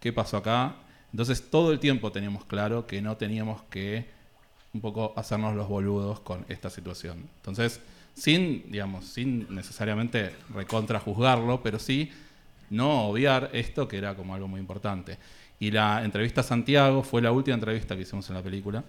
[0.00, 0.76] ¿Qué pasó acá?
[1.12, 4.06] Entonces todo el tiempo teníamos claro que no teníamos que
[4.72, 7.28] un poco hacernos los boludos con esta situación.
[7.36, 7.80] Entonces,
[8.14, 12.10] sin, digamos, sin necesariamente recontrajuzgarlo, pero sí
[12.70, 15.18] no obviar esto que era como algo muy importante.
[15.60, 18.82] Y la entrevista a Santiago fue la última entrevista que hicimos en la película.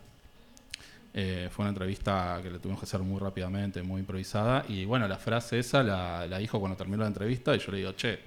[1.14, 4.66] Eh, fue una entrevista que la tuvimos que hacer muy rápidamente, muy improvisada.
[4.68, 7.78] Y bueno, la frase esa la, la, dijo cuando terminó la entrevista y yo le
[7.80, 8.20] digo, che,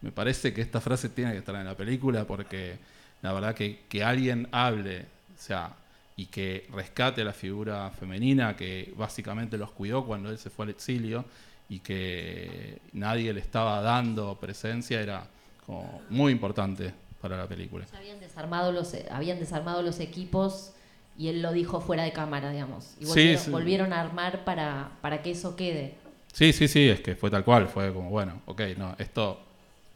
[0.00, 2.78] me parece que esta frase tiene que estar en la película porque
[3.20, 5.74] la verdad que, que alguien hable, o sea,
[6.20, 10.66] y que rescate a la figura femenina que básicamente los cuidó cuando él se fue
[10.66, 11.24] al exilio
[11.70, 15.24] y que nadie le estaba dando presencia, era
[15.64, 17.86] como muy importante para la película.
[17.90, 20.72] Ya habían desarmado los, habían desarmado los equipos
[21.16, 22.96] y él lo dijo fuera de cámara, digamos.
[23.00, 23.50] Y volvieron, Sí, sí.
[23.50, 25.94] volvieron a armar para, para que eso quede.
[26.34, 29.40] Sí, sí, sí, es que fue tal cual, fue como, bueno, ok, no, esto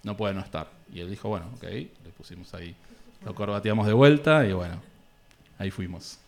[0.05, 0.71] no puede no estar.
[0.91, 2.75] Y él dijo, bueno, ok, le pusimos ahí,
[3.27, 4.81] lo corbateamos de vuelta y bueno,
[5.59, 6.19] ahí fuimos.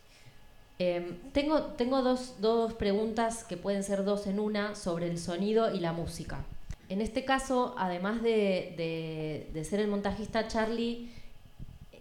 [0.79, 5.75] Eh, tengo tengo dos, dos preguntas que pueden ser dos en una sobre el sonido
[5.75, 6.45] y la música.
[6.89, 11.09] En este caso, además de, de- de ser el montajista, Charlie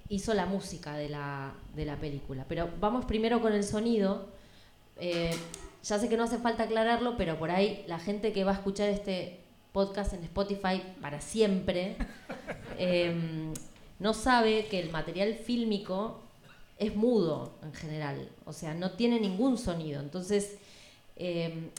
[0.10, 2.46] hizo la música de la, de la película.
[2.48, 4.28] Pero vamos primero con el sonido.
[5.00, 5.32] Eh,
[5.84, 8.56] ya sé que no hace falta aclararlo, pero por ahí la gente que va a
[8.56, 9.40] escuchar este
[9.72, 11.96] podcast en Spotify para siempre
[12.78, 13.14] eh,
[14.00, 16.22] no sabe que el material fílmico
[16.78, 20.02] es mudo en general, o sea, no tiene ningún sonido.
[20.02, 20.58] Entonces,
[21.16, 21.70] eh,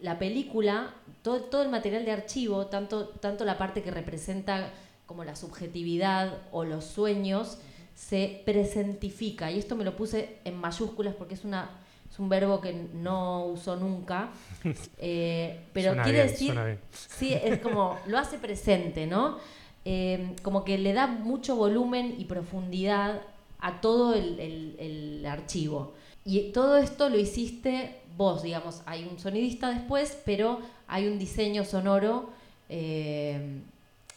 [0.00, 4.70] la película, todo, todo el material de archivo, tanto, tanto la parte que representa
[5.06, 7.58] como la subjetividad o los sueños,
[7.94, 9.50] se presentifica.
[9.50, 11.70] Y esto me lo puse en mayúsculas porque es, una,
[12.10, 14.30] es un verbo que no uso nunca.
[14.98, 19.38] Eh, pero Suena quiere bien, decir, sí, es como, lo hace presente, ¿no?
[19.84, 23.22] Eh, como que le da mucho volumen y profundidad
[23.60, 25.94] a todo el, el- el archivo.
[26.24, 31.64] Y todo esto lo hiciste vos, digamos, hay un sonidista después, pero hay un diseño
[31.64, 32.30] sonoro
[32.68, 33.60] eh,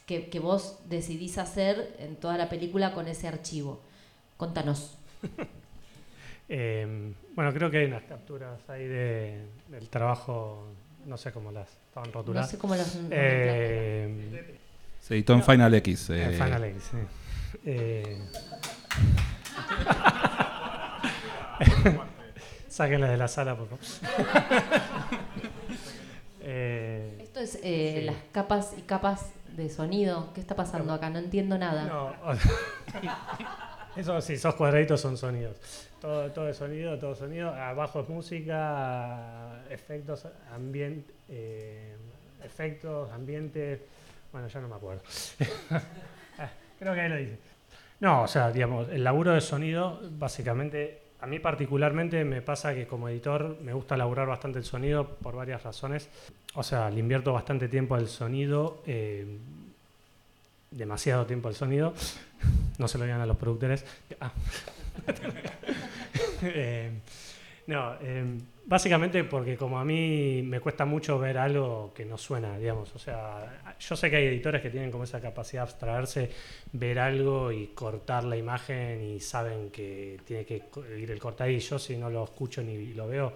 [0.08, 3.80] que, que vos decidís hacer en toda la película con ese archivo.
[4.38, 4.98] Contanos.
[6.54, 10.66] Eh, bueno, creo que hay unas capturas ahí de, del trabajo,
[11.06, 12.50] no sé cómo las estaban No rotuladas.
[12.52, 12.98] sé cómo los...
[13.10, 14.60] Eh,
[15.00, 16.10] Se editó en Final X.
[16.10, 16.98] eh, en Final X, sí.
[22.70, 23.86] Sáquenla de la sala, por favor.
[26.44, 28.06] Eh, Esto es eh, Sí.
[28.06, 30.34] las capas y capas de sonido.
[30.34, 31.08] ¿Qué está pasando acá?
[31.12, 31.84] No entiendo nada.
[31.84, 32.12] No,
[33.96, 35.56] eso sí, esos cuadraditos son sonidos.
[36.02, 37.54] Todo, todo es sonido, todo sonido.
[37.54, 41.96] Abajo es música, efectos, ambiente, eh,
[42.44, 43.86] efectos, ambiente.
[44.32, 45.04] Bueno, ya no me acuerdo.
[46.40, 46.50] Ah,
[46.80, 47.38] Creo que ahí lo dice.
[48.02, 52.88] No, o sea, digamos, el laburo de sonido, básicamente, a mí particularmente me pasa que
[52.88, 56.10] como editor me gusta laburar bastante el sonido por varias razones.
[56.56, 59.38] O sea, le invierto bastante tiempo al sonido, eh,
[60.72, 61.94] demasiado tiempo al sonido.
[62.80, 63.86] No se lo digan a los productores.
[64.20, 64.32] Ah.
[66.44, 66.90] Eh,
[67.68, 72.58] no, eh, básicamente porque como a mí me cuesta mucho ver algo que no suena,
[72.58, 72.94] digamos.
[72.96, 76.32] O sea, yo sé que hay editores que tienen como esa capacidad de abstraerse,
[76.74, 80.64] ver algo y cortar la imagen y saben que tiene que
[80.98, 81.78] ir el cortadillo.
[81.78, 83.34] Si no lo escucho ni lo veo,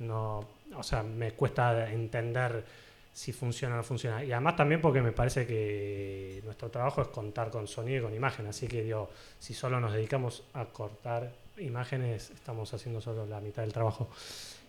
[0.00, 2.64] no, o sea, me cuesta entender
[3.12, 4.22] si funciona o no funciona.
[4.22, 8.14] Y además también porque me parece que nuestro trabajo es contar con sonido y con
[8.14, 8.46] imagen.
[8.46, 13.62] Así que digo, si solo nos dedicamos a cortar imágenes, estamos haciendo solo la mitad
[13.62, 14.10] del trabajo.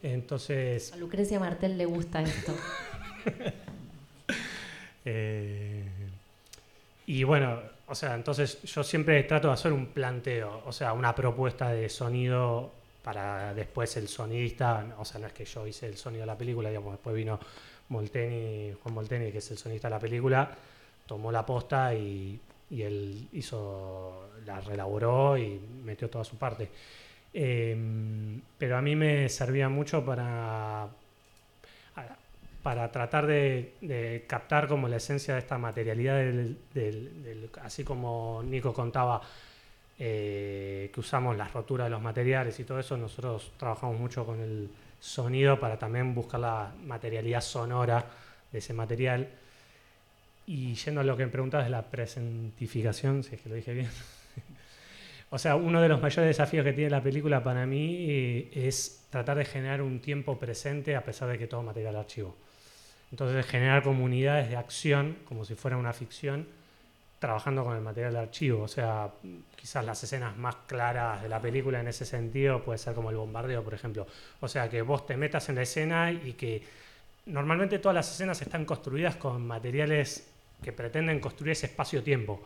[0.01, 2.53] Entonces, A Lucrecia Martel le gusta esto.
[5.05, 5.85] eh,
[7.05, 11.15] y bueno, o sea, entonces yo siempre trato de hacer un planteo, o sea, una
[11.15, 12.71] propuesta de sonido
[13.01, 16.37] para después el sonidista, o sea, no es que yo hice el sonido de la
[16.37, 17.39] película, digamos, después vino
[17.89, 20.51] Molteni, Juan Molteni, que es el sonidista de la película,
[21.05, 22.37] tomó la posta y,
[22.69, 26.69] y él hizo, la relaboró y metió toda su parte.
[27.33, 30.89] Em, pero a mí me servía mucho para,
[32.63, 39.21] para tratar de, captar como la esencia de esta materialidad, del, así como Nico contaba
[39.99, 44.39] eh, que usamos las roturas de los materiales y todo eso, nosotros trabajamos mucho con
[44.41, 48.05] el sonido para también buscar la materialidad sonora
[48.51, 49.29] de ese material.
[50.49, 53.73] Y yendo a lo que me preguntas de la presentificación, si es que lo dije
[53.73, 53.89] bien.
[55.29, 59.07] o sea, uno de los mayores desafíos que tiene la película para mí eh, es
[59.09, 62.33] tratar de generar un tiempo presente a pesar de que todo material archivo.
[63.11, 66.47] Entonces, generar comunidades de acción, como si fuera una ficción,
[67.19, 68.63] trabajando con el material de archivo.
[68.63, 69.11] O sea,
[69.53, 73.17] quizás las escenas más claras de la película en ese sentido puede ser como el
[73.17, 74.07] bombardeo, por ejemplo.
[74.39, 76.63] O sea, que vos te metas en la escena y que
[77.25, 82.41] normalmente todas las escenas están construidas con materiales que pretenden construir ese espacio-tiempo.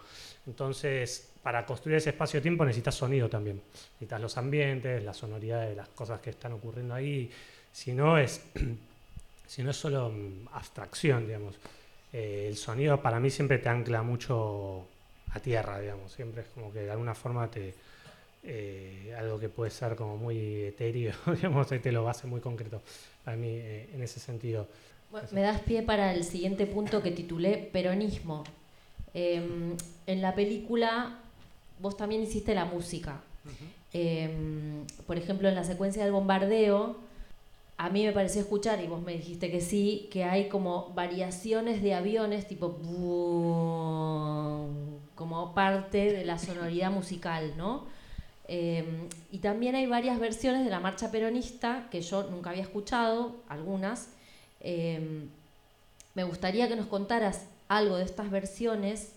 [0.47, 3.62] Entonces, para construir ese espacio-tiempo necesitas sonido también.
[3.93, 7.32] Necesitas los ambientes, la sonoridad de las cosas que están ocurriendo ahí.
[7.71, 8.41] Si no es,
[9.47, 11.56] si no es solo mm, abstracción, digamos.
[12.13, 14.88] Eh, el sonido para mí siempre te ancla mucho
[15.34, 16.12] a tierra, digamos.
[16.12, 17.74] Siempre es como que de alguna forma te...
[18.43, 22.82] Eh, algo que puede ser como muy etéreo, digamos, te lo hace muy concreto
[23.24, 24.67] para mí eh, en ese sentido
[25.32, 28.43] me das pie para el siguiente punto que titulé Peronismo.
[29.13, 29.76] Em,
[30.08, 31.19] en la película
[31.80, 33.21] vos también hiciste la música.
[33.93, 36.95] Em, por ejemplo, en la secuencia del bombardeo,
[37.78, 41.82] a mí me pareció escuchar, y vos me dijiste que sí, que hay como variaciones
[41.82, 42.78] de aviones, tipo
[45.15, 47.86] como parte de la sonoridad musical, ¿no?
[48.47, 53.36] Em, y también hay varias versiones de la marcha peronista que yo nunca había escuchado,
[53.50, 54.10] algunas,
[54.62, 55.30] Em,
[56.13, 59.13] me gustaría que nos contaras algo de estas versiones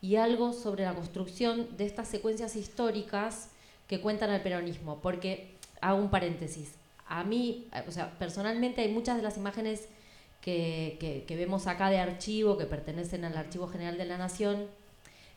[0.00, 3.48] y algo sobre la construcción de estas secuencias históricas
[3.86, 6.72] que cuentan al peronismo, porque hago un paréntesis.
[7.06, 9.86] A mí, o sea, personalmente hay muchas de las imágenes
[10.40, 14.66] que, que, vemos acá de archivo, que pertenecen al Archivo General de la Nación,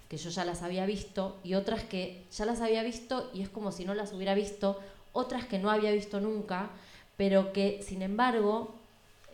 [0.09, 3.49] que yo ya las había visto, y otras que ya las había visto y es
[3.49, 4.79] como si no las hubiera visto,
[5.13, 6.69] otras que no había visto nunca,
[7.17, 8.73] pero que sin embargo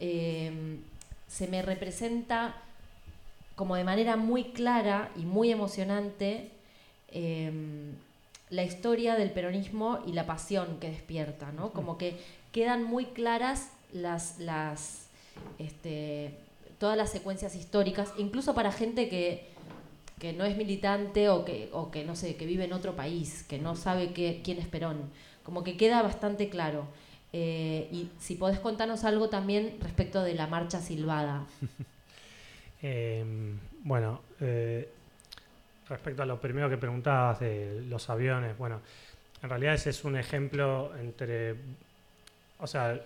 [0.03, 0.79] Em,
[1.27, 2.55] se me representa
[3.55, 6.49] como de manera muy clara y muy emocionante
[7.09, 7.93] em,
[8.49, 11.71] la historia del peronismo y la pasión que despierta, ¿no?
[11.71, 12.17] Como que
[12.51, 15.05] quedan muy claras las, las
[15.59, 16.33] este,
[16.79, 19.45] todas las secuencias históricas, incluso para gente que,
[20.17, 23.43] que no es militante o que, o que, no sé, que vive en otro país,
[23.43, 25.11] que no sabe quién es Perón.
[25.43, 26.87] Como que queda bastante claro.
[27.33, 31.45] Eh, y si podés contarnos algo también respecto de la marcha silbada.
[32.83, 34.89] Em, bueno, eh,
[35.87, 38.81] respecto a lo primero que preguntabas de los aviones, bueno,
[39.43, 41.57] en realidad ese es un ejemplo entre,
[42.57, 42.99] o sea,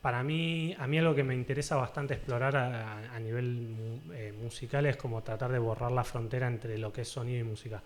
[0.00, 4.96] para mí, a mí algo que me interesa bastante explorar a, nivel eh, musical es
[4.96, 7.82] como tratar de borrar la frontera entre lo que es sonido y música.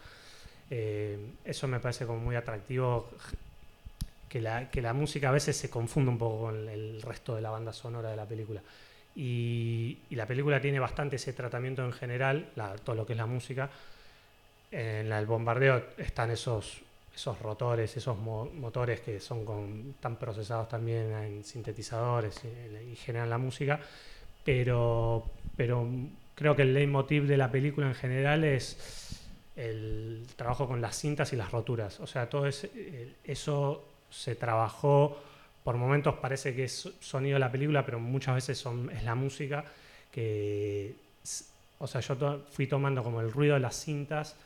[0.71, 3.11] eso me parece como muy atractivo
[4.35, 7.41] que la, que la música a veces se confunde un poco con el resto de
[7.41, 8.61] la banda sonora de la película.
[9.15, 12.49] Y, la película tiene bastante ese tratamiento en general,
[12.83, 13.71] todo lo que es la música.
[14.73, 16.81] En el bombardeo están esos,
[17.15, 23.39] esos rotores, esos motores que son con, están procesados también en sintetizadores y, generan la
[23.39, 23.79] música.
[24.45, 25.89] Pero, pero
[26.35, 29.21] creo que el leitmotiv de la película en general es
[29.55, 32.01] el trabajo con las cintas y las roturas.
[32.01, 35.19] O sea, todo eh, eso se trabajó,
[35.65, 39.15] por momentos parece que es sonido de la película, pero muchas veces son, es la
[39.15, 39.65] música
[40.13, 40.95] que,
[41.79, 44.37] o sea, yo fui tomando como el ruido de las cintas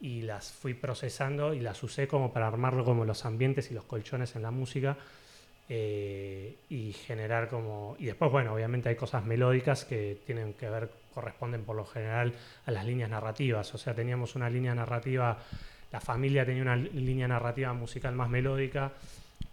[0.00, 3.84] y las fui procesando y las usé como para armarlo como los ambientes y los
[3.84, 4.96] colchones en la música
[5.68, 10.90] eh, y generar como y después bueno obviamente hay cosas melódicas que tienen que ver
[11.14, 12.34] corresponden por lo general
[12.66, 15.38] a las líneas narrativas o sea teníamos una línea narrativa
[15.92, 18.92] la familia tenía una línea narrativa musical más melódica,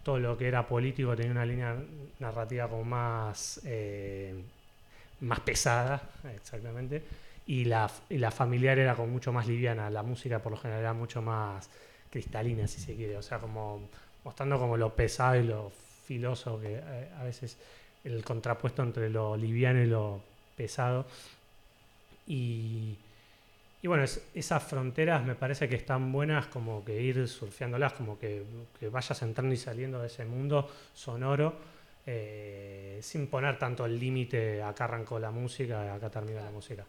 [0.04, 1.76] todo lo que era político tenía una línea
[2.20, 4.34] narrativa como más, eh,
[5.22, 6.02] más pesada,
[6.34, 7.04] exactamente,
[7.46, 10.94] y la, la familiar era como mucho más liviana, la música por lo general era
[10.94, 11.70] mucho más
[12.10, 13.82] cristalina, si se quiere, o sea, como
[14.24, 15.72] mostrando como lo pesado y lo
[16.06, 17.58] filoso, que eh, a veces
[18.04, 20.22] el contrapuesto entre lo liviano y lo
[20.56, 21.06] pesado.
[22.28, 22.98] Y,
[23.82, 24.04] y bueno,
[24.34, 28.44] esas fronteras me parece que están buenas como que ir surfeándolas, como que,
[28.92, 31.56] vayas entrando y saliendo de ese mundo sonoro,
[32.06, 36.84] eh, sin poner tanto el límite, acá arrancó la música, acá termina la música.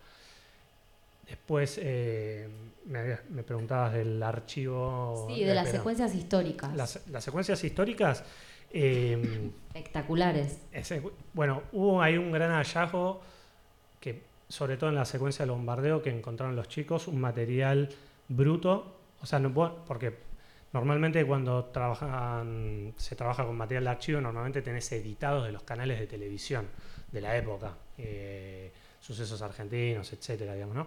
[1.28, 2.48] Después eh,
[2.86, 5.28] me, me, preguntabas del archivo.
[5.28, 6.74] Sí, de, las secuencias históricas.
[6.74, 8.24] Las, las secuencias históricas.
[8.72, 10.58] Espectaculares.
[11.34, 13.20] bueno, hubo ahí un gran hallazgo
[14.00, 17.88] que, sobre todo en la secuencia del bombardeo, que encontraron los chicos, un material
[18.28, 18.96] bruto.
[19.22, 19.54] O sea, no
[19.86, 20.12] porque
[20.72, 26.00] normalmente cuando trabajan, se trabaja con material de archivo, normalmente tenés editados de los canales
[26.00, 26.66] de televisión
[27.12, 27.76] de la época.
[27.96, 30.86] Eh, sucesos argentinos, etcétera, digamos, ¿no?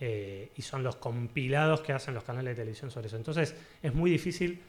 [0.00, 3.16] Eh, y son los compilados que hacen los canales de televisión sobre eso.
[3.16, 4.60] Entonces, es muy difícil.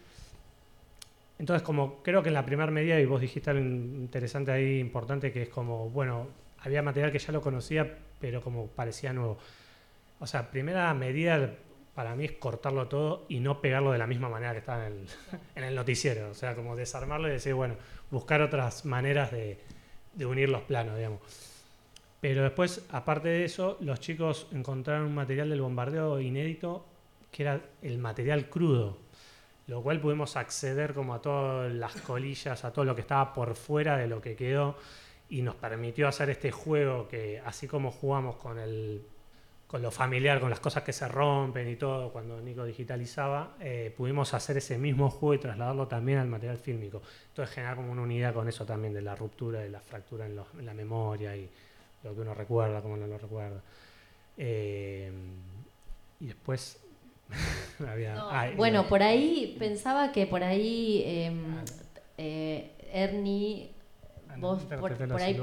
[1.40, 5.32] Entonces, como creo que en la primera medida, y vos dijiste algo interesante ahí, importante,
[5.32, 6.28] que es como, bueno,
[6.60, 9.38] había material que ya lo conocía, pero como parecía nuevo.
[10.22, 11.56] O sea, primera medida
[11.94, 14.94] para mí es cortarlo todo y no pegarlo de la misma manera que está en
[14.94, 15.08] el,
[15.56, 16.30] en el noticiero.
[16.30, 17.76] O sea, como desarmarlo y decir, bueno,
[18.12, 19.60] buscar otras maneras de,
[20.14, 21.20] de unir los planos, digamos.
[22.22, 26.86] Pero después, aparte de eso, los chicos encontraron un material del bombardeo inédito
[27.30, 29.00] que era el material crudo,
[29.68, 33.56] lo cual pudimos acceder como a todas las colillas, a todo lo que estaba por
[33.56, 34.78] fuera de lo que quedó
[35.30, 39.06] y nos permitió hacer este juego que así como jugamos con el
[39.68, 43.92] con lo familiar, con las cosas que se rompen y todo, cuando Nico digitalizaba, eh,
[43.98, 47.02] pudimos hacer ese mismo juego y trasladarlo también al material fílmico.
[47.30, 50.40] Entonces generar como una unidad con eso también de la ruptura, de la fractura en,
[50.60, 51.50] en la memoria y,
[52.04, 53.62] lo que uno recuerda, como no lo recuerda.
[54.38, 55.12] Eh,
[56.20, 56.80] y después
[58.58, 61.56] bueno, por ahí pensaba que por ahí em,
[62.18, 63.72] eh, Ernie,
[64.38, 65.40] vos por, ahí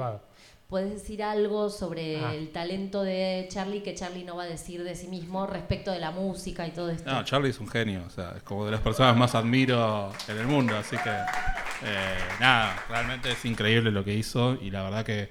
[0.68, 2.34] puedes decir algo sobre ah.
[2.34, 5.98] el talento de Charlie que Charlie no va a decir de sí mismo respecto de
[5.98, 7.10] la música y todo esto.
[7.10, 10.38] No, Charlie es un genio, o sea, es como de las personas más admiro en
[10.38, 15.04] el mundo, así que eh, nada, realmente es increíble lo que hizo y la verdad
[15.04, 15.30] que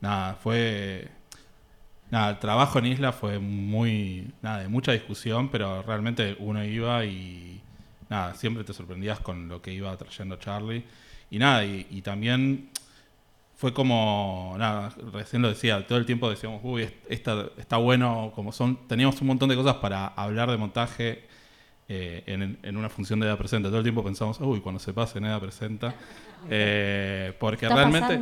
[0.00, 1.08] nada, fue.
[2.10, 4.32] Nada, el trabajo en Isla fue muy.
[4.42, 7.60] Nada, de mucha discusión, pero realmente uno iba y.
[8.08, 10.84] Nada, siempre te sorprendías con lo que iba trayendo Charlie.
[11.30, 12.70] Y nada, y, también
[13.58, 18.52] fue como, nada, recién lo decía, todo el tiempo decíamos, uy, esta, está bueno, como
[18.52, 21.26] son, teníamos un montón de cosas para hablar de montaje
[21.88, 22.22] eh,
[22.62, 23.68] en, una función de edad presenta.
[23.68, 25.94] Todo el tiempo pensamos, uy, cuando se pase en edad presenta.
[26.48, 28.20] Eh, porque realmente.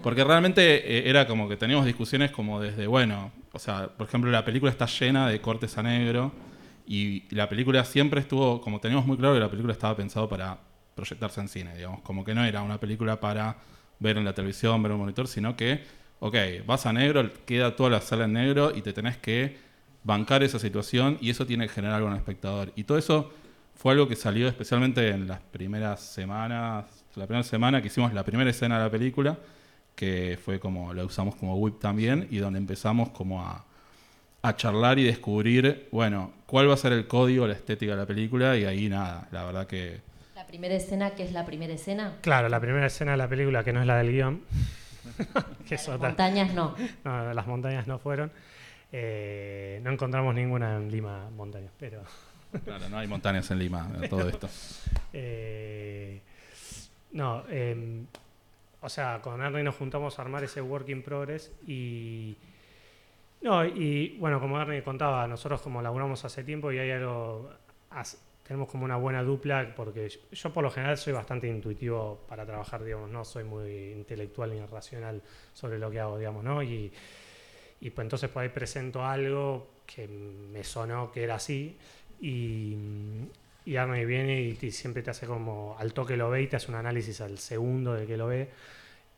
[0.00, 4.30] Porque realmente eh, era como que teníamos discusiones como desde, bueno, o sea, por ejemplo,
[4.30, 6.30] la película está llena de cortes a negro.
[6.86, 10.56] Y la película siempre estuvo, como teníamos muy claro que la película estaba pensado para
[10.94, 13.56] proyectarse en cine, digamos, como que no era una película para
[14.00, 15.84] ver en la televisión, ver en un monitor, sino que,
[16.20, 16.36] ok,
[16.66, 19.58] vas a negro, queda toda la sala en negro y te tenés que
[20.04, 22.72] bancar esa situación y eso tiene que generar algo en el espectador.
[22.76, 23.32] Y todo eso
[23.74, 28.24] fue algo que salió especialmente en las primeras semanas, la primera semana que hicimos la
[28.24, 29.38] primera escena de la película,
[29.94, 33.64] que fue como, la usamos como whip también, y donde empezamos como a,
[34.42, 38.06] a charlar y descubrir, bueno, cuál va a ser el código, la estética de la
[38.06, 40.07] película, y ahí nada, la verdad que...
[40.48, 42.16] ¿La primera escena qué es la primera escena?
[42.22, 44.40] Claro, la primera escena de la película, que no es la del guion.
[45.68, 46.74] las montañas no.
[47.04, 48.32] No, las montañas no fueron.
[48.90, 52.02] Eh, no encontramos ninguna en Lima montañas, pero...
[52.64, 54.48] Claro, no hay montañas en Lima, todo esto.
[55.12, 56.22] Eh,
[57.12, 58.06] no, em,
[58.80, 62.38] o sea, con Ernie nos juntamos a armar ese work in progress y...
[63.42, 67.50] No, y bueno, como Ernie contaba, nosotros como laburamos hace tiempo y hay algo...
[68.48, 72.82] Tenemos como una buena dupla porque yo por lo general soy bastante intuitivo para trabajar,
[72.82, 75.22] digamos, no soy muy intelectual ni racional
[75.52, 76.62] sobre lo que hago, digamos, ¿no?
[76.62, 76.90] Y,
[77.80, 81.76] pues entonces por ahí presento algo que me sonó que era así
[82.22, 82.74] y,
[83.66, 86.70] y Arne viene y, siempre te hace como al toque lo ve y te hace
[86.70, 88.48] un análisis al segundo de que lo ve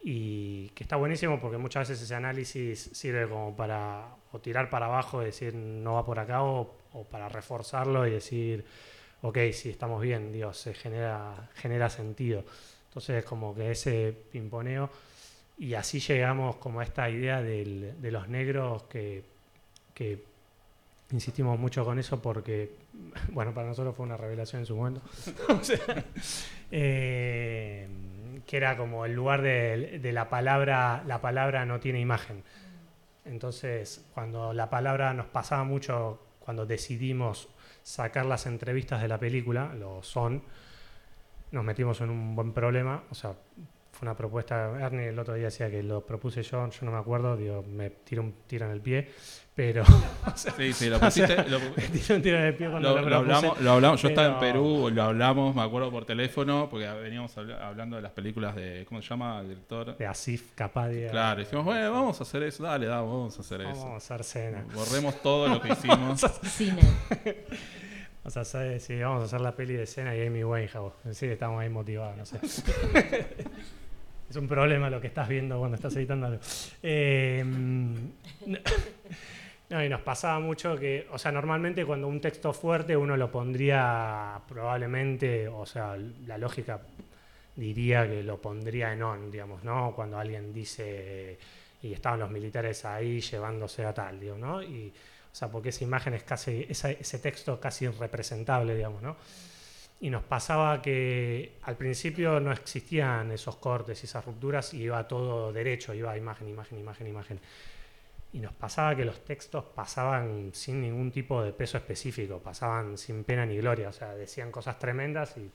[0.03, 4.87] y que está buenísimo porque muchas veces ese análisis sirve como para o tirar para
[4.87, 6.75] abajo y decir no va por acá o,
[7.13, 8.65] para reforzarlo y decir
[9.23, 12.45] ok, sí estamos bien, Dios, se genera, genera sentido.
[12.89, 14.91] Entonces como que ese pimponeo
[15.61, 19.23] y así llegamos como a esta idea del, de los negros que,
[19.95, 20.25] que,
[21.13, 22.71] insistimos mucho con eso porque,
[23.33, 25.03] bueno, para nosotros fue una revelación en su momento.
[26.73, 27.89] Eh,
[28.47, 32.45] que era como el lugar de, de, la palabra, la palabra no tiene imagen.
[33.25, 37.49] Entonces, cuando la palabra nos pasaba mucho, cuando decidimos
[37.83, 40.43] sacar las entrevistas de la película, lo son,
[41.53, 43.35] nos metimos en un buen problema, o sea,
[44.01, 46.97] fue una propuesta, Ernie el otro día decía que lo propuse yo, yo no me
[46.97, 49.11] acuerdo, digo, me tiro un tiro en el pie,
[49.55, 49.85] pero...
[50.35, 51.37] sí, sí, lo pusiste...
[51.51, 51.59] lo,
[51.93, 54.39] tiro un tiro en el pie cuando lo, lo, hablamos, lo hablamos, yo estaba en
[54.39, 59.03] Perú, lo hablamos, me acuerdo por teléfono, porque veníamos hablando de las películas de, ¿cómo
[59.03, 59.95] se llama el director?
[59.99, 61.11] De Asif Kapadia.
[61.11, 63.85] Claro, dijimos, bueno, vamos a hacer eso, dale, dale vamos a hacer eso.
[63.85, 64.65] Vamos a hacer cena.
[64.75, 66.23] Borremos todo lo que hicimos.
[66.45, 66.81] Cine.
[68.23, 70.93] O sea, sí, vamos a hacer la peli de escena y Amy Winehouse.
[71.13, 72.39] Sí, estamos ahí motivados, no sé.
[74.31, 76.41] Es un problema lo que estás viendo cuando estás editando algo.
[76.83, 77.45] Eh,
[79.69, 83.31] no, y nos pasaba mucho que, o sea, normalmente cuando un texto fuerte uno lo
[83.31, 86.81] pondría probablemente, o sea, la lógica
[87.57, 89.93] diría que lo pondría en on, digamos, ¿no?
[89.97, 91.37] Cuando alguien dice,
[91.83, 94.63] y estaban los militares ahí llevándose a tal, digo, ¿no?
[94.63, 94.93] Y,
[95.33, 99.17] o sea, porque esa imagen es casi, ese texto casi irrepresentable, digamos, ¿no?
[100.01, 105.07] Y nos pasaba que al principio no existían esos cortes y esas rupturas y iba
[105.07, 107.41] todo derecho, iba imagen, imagen, imagen, imagen.
[108.33, 113.25] Y nos pasaba que los textos pasaban sin ningún tipo de peso específico, pasaban sin
[113.25, 115.51] pena ni gloria, o sea, decían cosas tremendas y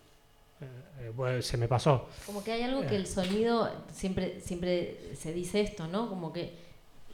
[0.62, 2.08] eh, eh, se me pasó.
[2.26, 3.08] Como que hay algo que el eh.
[3.08, 6.08] sonido, siempre, siempre se dice esto, ¿no?
[6.08, 6.65] Como que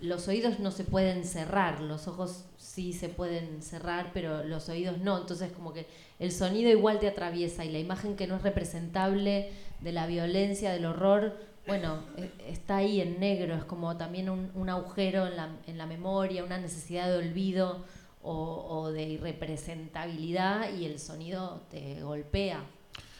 [0.02, 4.98] los oídos no se pueden cerrar, los ojos sí se pueden cerrar, pero los oídos
[4.98, 5.20] no.
[5.20, 5.86] Entonces como que
[6.20, 10.72] el sonido igual te atraviesa y la imagen que no es representable de la violencia,
[10.72, 11.38] del horror,
[11.68, 15.86] bueno, e, está ahí en negro, es como también un, agujero en la, en la,
[15.86, 17.86] memoria, una necesidad de olvido
[18.24, 22.64] o, o de irrepresentabilidad y el sonido te golpea.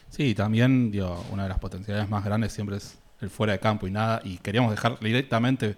[0.10, 3.88] Sí, también digo, una de las potencialidades más grandes siempre es el fuera de campo
[3.88, 5.76] y nada, y queríamos dejar directamente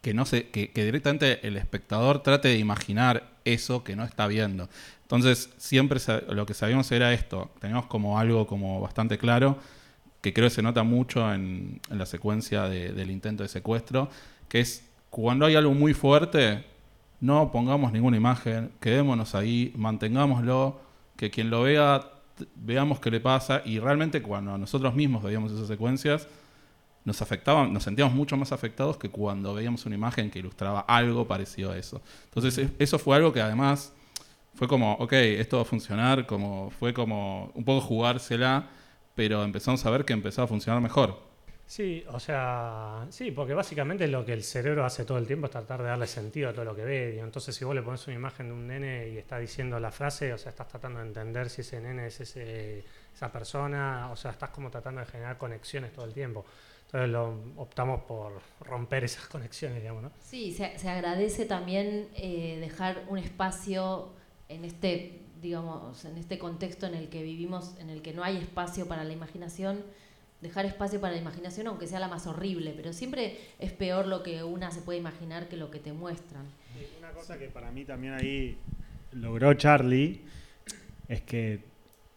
[0.00, 4.68] que no se, que, directamente el espectador trate de imaginar eso que no está viendo.
[5.02, 9.58] Entonces, siempre lo que sabíamos era esto, teníamos como algo como bastante claro,
[10.20, 14.10] que creo que se nota mucho en, la secuencia del intento de secuestro,
[14.48, 16.64] que es cuando hay algo muy fuerte,
[17.20, 20.80] no pongamos ninguna imagen, quedémonos ahí, mantengámoslo,
[21.16, 22.12] que quien lo vea,
[22.54, 26.28] veamos qué le pasa, y realmente cuando nosotros mismos veíamos esas secuencias,
[27.08, 31.26] nos afectaban, nos sentíamos mucho más afectados que cuando veíamos una imagen que ilustraba algo
[31.26, 32.00] parecido a eso.
[32.26, 33.92] Entonces, eso fue algo que además
[34.54, 38.68] fue como, ok, esto va a funcionar, como fue como un poco jugársela,
[39.14, 41.28] pero empezamos a ver que empezó a funcionar mejor.
[41.66, 45.52] Sí, o sea, sí, porque básicamente lo que el cerebro hace todo el tiempo es
[45.52, 47.20] tratar de darle sentido a todo lo que ve.
[47.20, 50.32] Entonces, si vos le pones una imagen de un nene y está diciendo la frase,
[50.32, 52.84] o sea, estás tratando de entender si ese nene es ese,
[53.14, 56.46] esa persona, o sea, estás como tratando de generar conexiones todo el tiempo.
[56.88, 60.10] Entonces lo, optamos por romper esas conexiones, digamos, ¿no?
[60.22, 64.08] Sí, se, se agradece también eh, dejar un espacio
[64.48, 68.38] en este, digamos, en este contexto en el que vivimos, en el que no hay
[68.38, 69.84] espacio para la imaginación,
[70.40, 74.22] dejar espacio para la imaginación, aunque sea la más horrible, pero siempre es peor lo
[74.22, 76.46] que una se puede imaginar que lo que te muestran.
[76.98, 78.56] Una cosa que para mí también ahí
[79.12, 80.22] logró Charlie
[81.06, 81.60] es que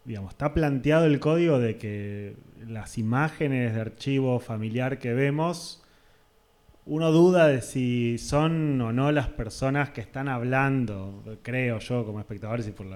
[0.04, 2.34] digamos, está planteado el código de que
[2.66, 5.82] las imágenes de archivo familiar que vemos,
[6.86, 12.18] uno duda de si son o no las personas que están hablando, creo yo como
[12.18, 12.86] espectador, y por,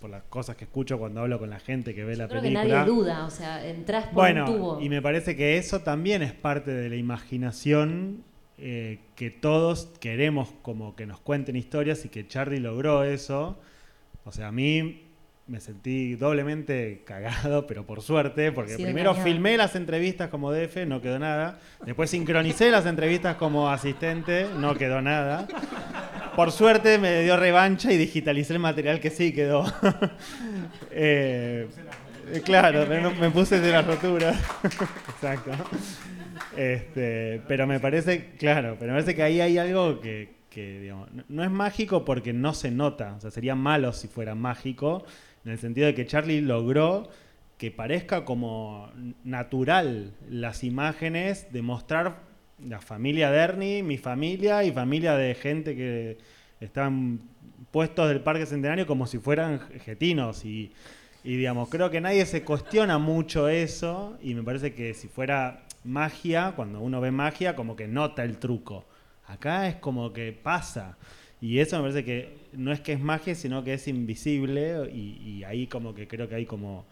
[0.00, 2.62] por las cosas que escucho cuando hablo con la gente que ve la creo película.
[2.62, 4.80] Que nadie duda, o sea, entras por bueno, un tubo.
[4.80, 8.22] Y me parece que eso también es parte de la imaginación
[8.58, 13.58] eh, que todos queremos como que nos cuenten historias y que Charlie logró eso.
[14.24, 15.05] O sea, a mí
[15.48, 21.00] me sentí doblemente cagado, pero por suerte, porque primero filmé las entrevistas como DF, no
[21.00, 21.60] quedó nada.
[21.84, 25.46] Después sincronicé las entrevistas como asistente, no quedó nada.
[26.34, 29.64] Por suerte me dio revancha y digitalicé el material que sí quedó.
[30.98, 31.68] Eh,
[32.44, 32.86] claro,
[33.20, 34.34] me, puse de la rotura.
[35.10, 35.50] Exacto.
[36.56, 41.44] Este, pero me parece, claro, pero me parece que ahí hay algo que, digamos, no
[41.44, 43.14] es mágico porque no se nota.
[43.18, 45.04] O sea, sería malo si fuera mágico
[45.46, 47.08] en el sentido de que Charlie logró
[47.56, 48.90] que parezca como
[49.22, 52.20] natural las imágenes de mostrar
[52.62, 56.18] la familia de Ernie, mi familia y familia de gente que
[56.60, 57.20] están
[57.70, 60.72] puestos del Parque Centenario como si fueran getinos y,
[61.22, 65.62] y digamos, creo que nadie se cuestiona mucho eso y me parece que si fuera
[65.84, 68.84] magia, cuando uno ve magia, como que nota el truco.
[69.28, 70.96] Acá es como que pasa.
[71.40, 75.44] Y eso me parece que no es que es magia, sino que es invisible y,
[75.44, 76.84] ahí como que creo que hay como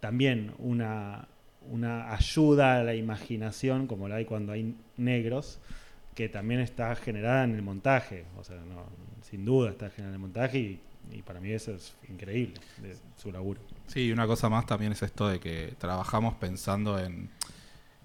[0.00, 1.26] también una,
[1.70, 5.58] una ayuda a la imaginación, como la hay cuando hay negros,
[6.14, 8.24] que también está generada en el montaje.
[8.36, 8.58] O sea,
[9.22, 10.80] sin duda está generada en el montaje y,
[11.24, 13.60] para mí eso es increíble de su laburo.
[13.86, 17.30] Sí, una cosa más también es esto de que trabajamos pensando en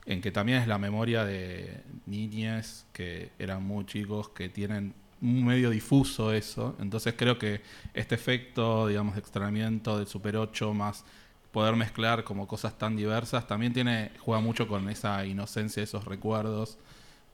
[0.10, 5.70] en que también es la memoria de niñas que eran muy chicos, que tienen medio
[5.70, 6.76] difuso eso.
[6.80, 7.61] Entonces creo que
[7.93, 11.05] este efecto, digamos, de extrañamiento del Super 8 más
[11.51, 16.78] poder mezclar como cosas tan diversas, también tiene juega mucho con esa inocencia, esos recuerdos,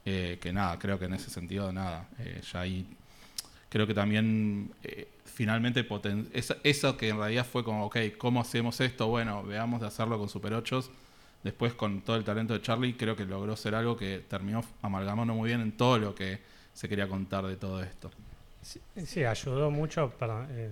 [0.04, 2.86] eh, que nada, creo que en ese sentido nada, eh, ya ahí
[3.68, 5.86] creo que también eh, finalmente
[6.32, 9.08] eso, eso, que en realidad fue como, ok, ¿cómo hacemos esto?
[9.08, 10.82] Bueno, veamos de hacerlo con Super 8
[11.42, 15.34] después con todo el talento de Charlie, creo que logró ser algo que terminó amalgamando
[15.34, 16.40] muy bien en todo lo que
[16.76, 18.10] se quería contar de todo esto.
[18.60, 20.70] Sí, ayudó mucho, perdón, eh,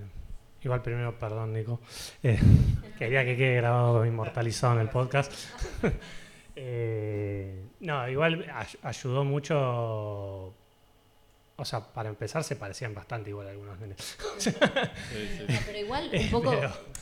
[0.63, 1.81] igual primero, perdón Nico,
[2.23, 2.39] eh,
[2.99, 5.33] quería que quede grabado, inmortalizado en el podcast.
[6.57, 8.47] Eh, no, igual
[8.85, 10.55] ayudó mucho
[11.57, 14.17] o sea, para empezar se parecían bastante igual algunos nenes.
[15.67, 16.53] pero igual un poco,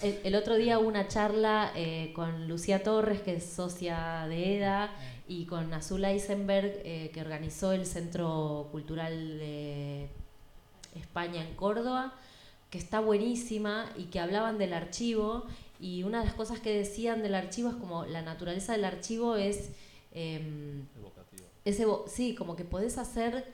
[0.02, 4.94] el, otro día hubo una charla eh, con Lucía Torres, que es socia de EDA,
[5.40, 10.08] y con Azul Eisenberg, eh, que organizó el Centro Cultural de
[10.94, 12.14] España en Córdoba,
[12.70, 15.46] que está buenísima y que hablaban del archivo.
[15.80, 19.36] Y una de las cosas que decían del archivo es como la naturaleza del archivo
[19.36, 19.70] es...
[20.12, 20.82] Eh,
[22.06, 23.46] sí, como que podés hacer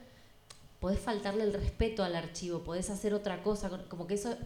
[0.81, 4.37] podés faltarle el respeto al archivo, podés hacer otra cosa, como que eso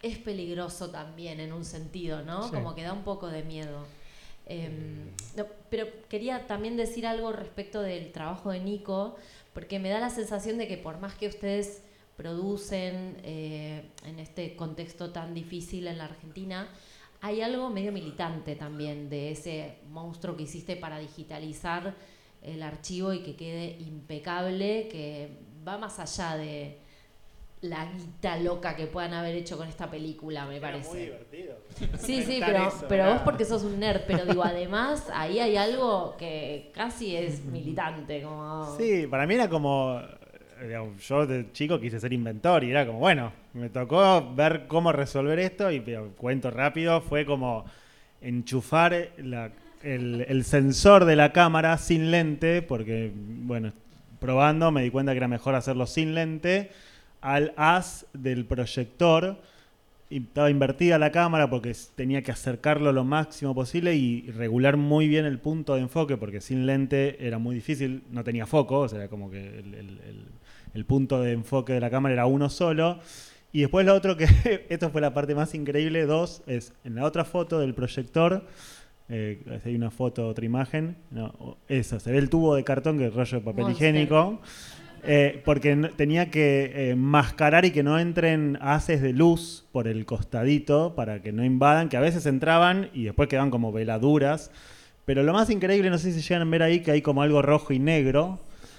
[0.00, 2.50] es peligroso también en un sentido, ¿no?
[2.50, 3.84] Como que da un poco de miedo.
[4.46, 5.10] Em,
[5.70, 9.16] pero quería también decir algo respecto del trabajo de Nico,
[9.52, 11.82] porque me da la sensación de que por más que ustedes
[12.16, 16.68] producen eh, en este contexto tan difícil en la Argentina,
[17.20, 21.94] hay algo medio militante también de ese monstruo que hiciste para digitalizar
[22.42, 26.78] el archivo y que quede impecable, que va más allá de
[27.62, 30.88] la guita loca que puedan haber hecho con esta película, me parece.
[30.88, 31.56] muy divertido.
[31.98, 36.16] Sí, sí, pero, pero vos porque sos un nerd, pero digo, además ahí hay algo
[36.18, 38.22] que casi es militante.
[38.22, 38.76] Como...
[38.76, 40.00] Sí, para mí era como,
[41.08, 45.38] yo de chico quise ser inventor y era como, bueno, me tocó ver cómo resolver
[45.38, 45.80] esto y
[46.16, 47.64] cuento rápido, fue como
[48.20, 49.50] enchufar el,
[49.82, 53.72] el, sensor de la cámara sin lente, porque, bueno,
[54.18, 56.70] probando me di cuenta que era mejor hacerlo sin lente,
[57.22, 59.40] al haz del proyector.
[60.10, 65.08] Y estaba invertida la cámara porque tenía que acercarlo lo máximo posible y regular muy
[65.08, 68.88] bien el punto de enfoque, porque sin lente era muy difícil, no tenía foco, o
[68.90, 69.64] sea, como que
[70.74, 72.98] el, punto de enfoque de la cámara era uno solo.
[73.52, 74.26] Y después lo otro que,
[74.68, 78.44] esto fue la parte más increíble, dos, es en la otra foto del proyector,
[79.08, 80.96] eh, hay una foto, otra imagen.
[81.10, 84.40] No, eso, se ve el tubo de cartón que es rollo de papel higiénico.
[85.04, 90.06] Eh, porque tenía que eh, mascarar y que no entren haces de luz por el
[90.06, 94.52] costadito para que no invadan, que a veces entraban y después quedaban como veladuras.
[95.04, 97.42] Pero lo más increíble, no sé si llegan a ver ahí, que hay como algo
[97.42, 98.38] rojo y negro.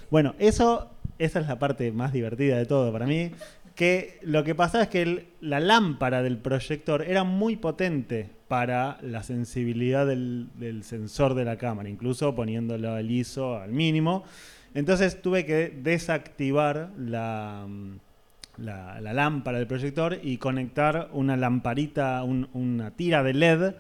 [0.10, 3.32] Bueno, eso, esa es la parte más divertida de todo para mí.
[3.76, 9.24] Que lo que pasaba es que la lámpara del proyector era muy potente para la
[9.24, 14.24] sensibilidad del, sensor de la cámara, incluso poniéndolo al ISO al mínimo.
[14.74, 17.68] Entonces tuve que desactivar la,
[18.58, 23.74] la, lámpara del proyector y conectar una lamparita, una tira de LED,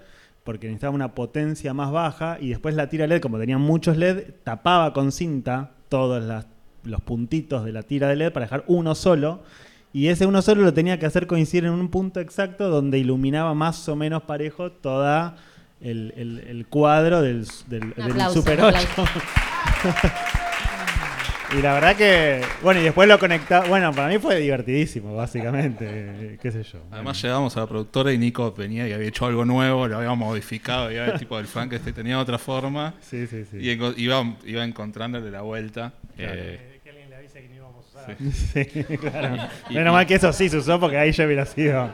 [0.43, 4.33] porque necesitaba una potencia más baja, y después la tira LED, como tenía muchos LED,
[4.43, 6.45] tapaba con cinta todos
[6.83, 9.41] los puntitos de la tira de LED para dejar uno solo
[9.93, 13.53] y ese uno solo lo tenía que hacer coincidir en un punto exacto donde iluminaba
[13.53, 15.35] más o menos parejo toda
[15.79, 18.75] el, cuadro del, Super 8.
[21.57, 26.37] y la verdad que, bueno, y después lo conectaba, bueno, para mí fue divertidísimo, básicamente,
[26.41, 26.79] qué sé yo.
[26.91, 30.17] Además llegamos a la productora y Nico venía y había hecho algo nuevo, lo habíamos
[30.17, 32.93] modificado, ya el tipo del Frankenstein tenía otra forma.
[33.01, 33.57] Sí, sí, sí.
[33.57, 35.93] Y iba, iba encontrándole la vuelta.
[36.17, 36.73] Eh,
[38.31, 38.65] Sí,
[38.97, 39.49] claro.
[39.69, 41.93] Menos mal que eso sí se usó porque ahí ya hubiera sido.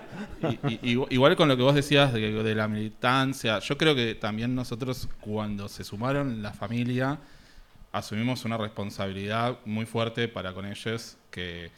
[0.82, 5.70] igual con lo que vos decías de, la militancia, yo creo que también nosotros cuando
[5.70, 7.20] se sumaron la familia
[7.91, 11.71] asumimos una responsabilidad muy fuerte para con ellos que,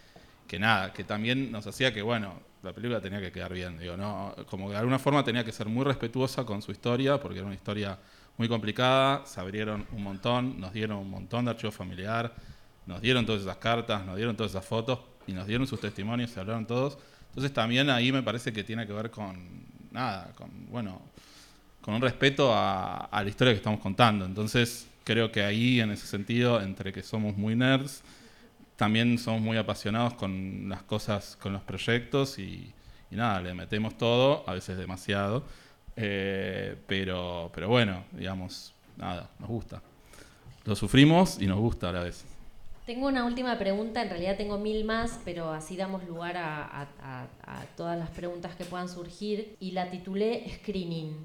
[0.47, 2.33] que nada, que también nos hacía que, bueno,
[2.63, 4.35] la película tenía que quedar bien, digo, ¿no?
[4.49, 7.47] Como que de alguna forma tenía que ser muy respetuosa con su historia, porque era
[7.47, 7.97] una historia
[8.37, 12.33] muy complicada, se abrieron un montón, nos dieron un montón de archivo familiar,
[12.85, 16.31] nos dieron todas esas cartas, nos dieron todas esas fotos y nos dieron sus testimonios,
[16.31, 16.97] se hablaron todos.
[17.29, 21.01] Entonces también ahí me parece que tiene que ver con nada, con bueno,
[21.81, 24.25] con un respeto a, la historia que estamos contando.
[24.25, 28.03] Entonces creo que ahí en ese sentido, entre que somos muy nerds,
[28.75, 32.73] también somos muy apasionados con las cosas, con los proyectos y,
[33.11, 35.43] nada, le metemos todo, a veces demasiado,
[35.95, 39.81] eh, pero, pero bueno, digamos, nada, nos gusta.
[40.65, 42.25] lo sufrimos y nos gusta a la vez.
[42.85, 46.87] Tengo una última pregunta, en realidad tengo mil más, pero así damos lugar a,
[47.77, 51.15] todas las preguntas que puedan surgir y la titulé Screening.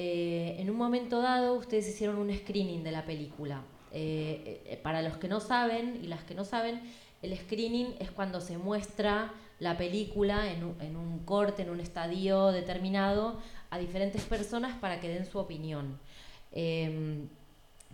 [0.00, 3.62] Eh, en un momento dado ustedes hicieron un screening de la película.
[3.92, 6.80] Eh, eh, para los que no saben y las que no saben,
[7.20, 13.40] el screening es cuando se muestra la película en un, corte, en un estadio determinado,
[13.70, 15.98] a diferentes personas para que den su opinión.
[16.52, 17.28] Em,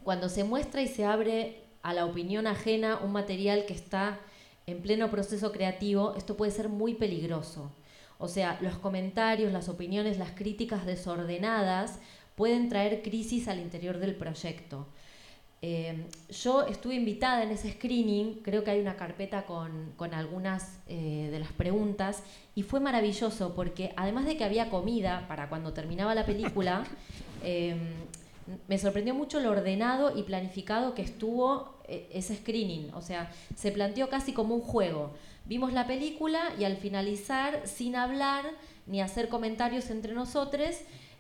[0.03, 4.21] cuando se muestra y se abre a la opinión ajena un material que está
[4.67, 7.73] en pleno proceso creativo, esto puede ser muy peligroso.
[8.19, 11.99] O sea, los comentarios, las opiniones, las críticas desordenadas
[12.35, 14.87] pueden traer crisis al interior del proyecto.
[15.67, 21.31] Eh, yo estuve invitada en ese screening, creo que hay una carpeta con, algunas eh,
[21.31, 22.23] de las preguntas,
[22.55, 26.85] y fue maravilloso porque además de que había comida para cuando terminaba la película,
[27.43, 27.79] em,
[28.69, 32.93] me sorprendió mucho lo ordenado y planificado que estuvo eh, ese screening.
[32.93, 35.12] O sea, se planteó casi como un juego.
[35.47, 38.45] Vimos la película y al finalizar, sin hablar
[38.87, 40.77] ni hacer comentarios entre nosotros,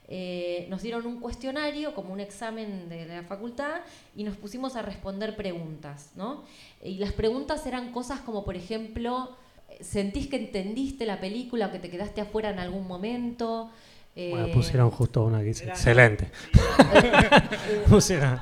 [0.08, 3.80] eh, nos dieron un cuestionario como un examen de la facultad
[4.14, 6.44] y nos pusimos a responder preguntas, ¿no?
[6.82, 9.36] Y las preguntas eran cosas como, por ejemplo,
[9.80, 13.70] ¿sentís que entendiste la película o que te quedaste afuera en algún momento?
[14.16, 16.30] bueno, pusieron justo una que dice, excelente.
[17.88, 18.40] pusieron.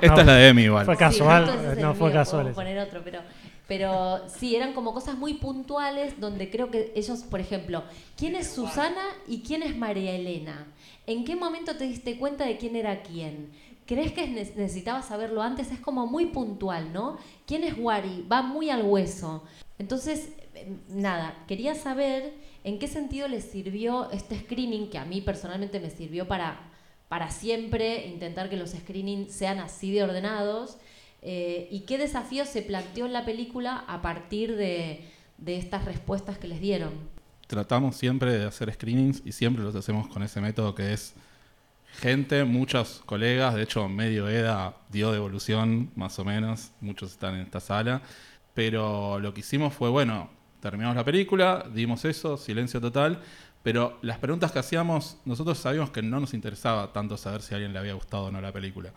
[0.00, 0.86] esta es la de Emi igual.
[0.86, 2.52] Fue casual, no fue casual.
[2.52, 3.20] poner otro, pero
[3.66, 7.82] pero sí, eran como cosas muy puntuales donde creo que ellos, por ejemplo,
[8.16, 10.72] ¿quién es Susana y quién es María Elena?
[11.06, 13.50] ¿En qué momento te diste cuenta de quién era quién?
[13.84, 15.70] ¿Crees que necesitabas saberlo antes?
[15.72, 17.18] Es como muy puntual, ¿no?
[17.46, 18.24] ¿Quién es Wari?
[18.30, 19.42] Va muy al hueso.
[19.78, 25.20] Entonces, em, nada, quería saber en qué sentido les sirvió este screening, que a mí
[25.20, 26.70] personalmente me sirvió para,
[27.08, 30.78] para siempre intentar que los screenings sean así de ordenados
[31.28, 35.10] eh, ¿Y qué desafío se planteó en la película a partir de,
[35.44, 36.92] estas respuestas que les dieron?
[37.48, 41.14] Tratamos siempre de hacer screenings y siempre los hacemos con ese método que es
[41.98, 47.40] gente, muchos colegas, de hecho medio EDA dio devolución más o menos, muchos están en
[47.40, 48.02] esta sala,
[48.54, 53.20] pero lo que hicimos fue, bueno, terminamos la película, dimos eso, silencio total,
[53.64, 57.56] pero las preguntas que hacíamos, nosotros sabíamos que no nos interesaba tanto saber si a
[57.56, 58.92] alguien le había gustado o no la película,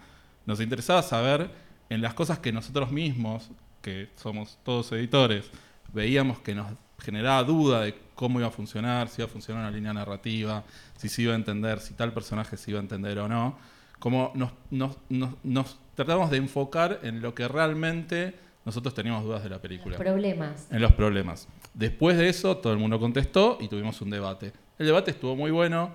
[0.46, 3.50] nos interesaba saber en las cosas que nosotros mismos,
[3.82, 5.50] que somos todos editores,
[5.94, 6.68] veíamos que nos
[7.00, 10.64] generaba duda de cómo iba a funcionar, si iba a funcionar una línea narrativa,
[10.98, 13.58] si se iba a entender, si tal personaje se iba a entender o no,
[13.98, 14.98] como nos, nos,
[15.44, 18.36] nos, tratamos de enfocar en lo que realmente
[18.66, 19.98] nosotros teníamos dudas de la película.
[19.98, 20.68] Los problemas.
[20.72, 21.48] En los problemas.
[21.74, 24.54] Después de eso, todo el mundo contestó y tuvimos un debate.
[24.78, 25.94] El debate estuvo muy bueno,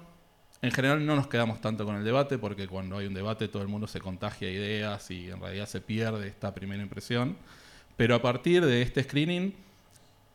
[0.65, 3.63] en general no nos quedamos tanto con el debate porque cuando hay un debate todo
[3.63, 7.37] el mundo se contagia ideas y en realidad se pierde esta primera impresión.
[7.97, 9.53] Pero a partir de este screening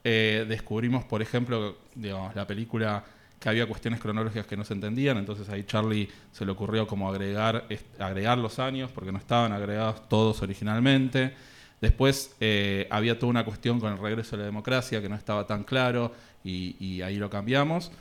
[0.04, 3.04] eh, descubrimos, por ejemplo, la película
[3.40, 7.10] que había cuestiones cronológicas que no se entendían, entonces ahí Charlie se le ocurrió como
[7.10, 7.66] agregar,
[7.98, 11.34] agregar los años porque no estaban agregados todos originalmente.
[11.82, 15.48] Después eh, había toda una cuestión con el regreso de la democracia que no estaba
[15.48, 16.14] tan claro
[16.44, 17.92] y ahí lo cambiamos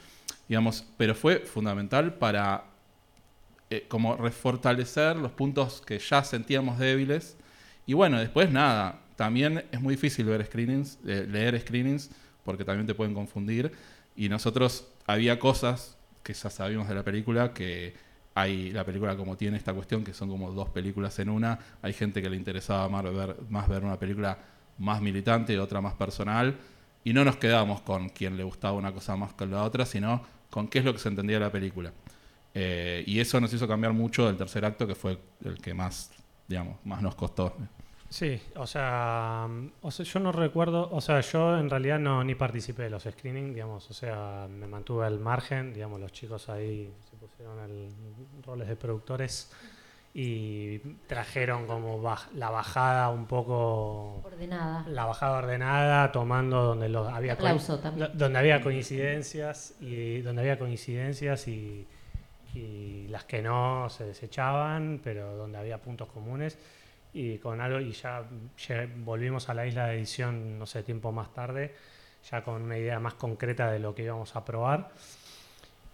[0.48, 2.64] digamos, pero fue fundamental para
[3.70, 7.36] eh, como refortalecer los puntos que ya sentíamos débiles.
[7.86, 12.10] Y bueno, después nada, también es muy difícil ver screenings, eh, leer screenings,
[12.44, 13.72] porque también te pueden confundir.
[14.16, 17.94] Y nosotros había cosas que ya sabíamos de la película, que
[18.34, 21.58] hay la película como tiene esta cuestión, que son como dos películas en una.
[21.82, 24.38] Hay gente que le interesaba más ver, más ver una película
[24.78, 26.56] más militante y otra más personal.
[27.04, 30.22] Y no nos quedamos con quien le gustaba una cosa más que la otra, sino
[30.50, 31.92] con qué es lo que se entendía la película.
[32.54, 36.10] Eh, y eso nos hizo cambiar mucho del tercer acto, que fue el que más,
[36.46, 37.54] digamos, más nos costó.
[38.10, 39.46] Sí, o sea,
[39.82, 43.02] o sea, yo no recuerdo, o sea, yo en realidad no ni participé de los
[43.02, 47.90] screenings, digamos, o sea, me mantuve al margen, digamos, los chicos ahí se pusieron el,
[48.46, 49.52] roles de productores
[50.20, 52.02] y trajeron como
[52.34, 54.84] la bajada un poco ordenada.
[54.88, 57.36] La bajada ordenada tomando donde los había
[58.14, 61.86] donde había coincidencias y donde había coincidencias y,
[63.08, 66.58] las que no se desechaban pero donde había puntos comunes.
[67.12, 68.24] Y con algo y ya
[68.96, 71.76] volvimos a la isla de edición no sé tiempo más tarde
[72.28, 74.90] ya con una idea más concreta de lo que íbamos a probar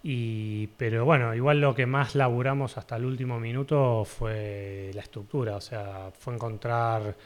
[0.07, 5.57] y, pero bueno, igual lo que más laburamos hasta el último minuto fue la estructura,
[5.57, 7.17] o sea, fue encontrar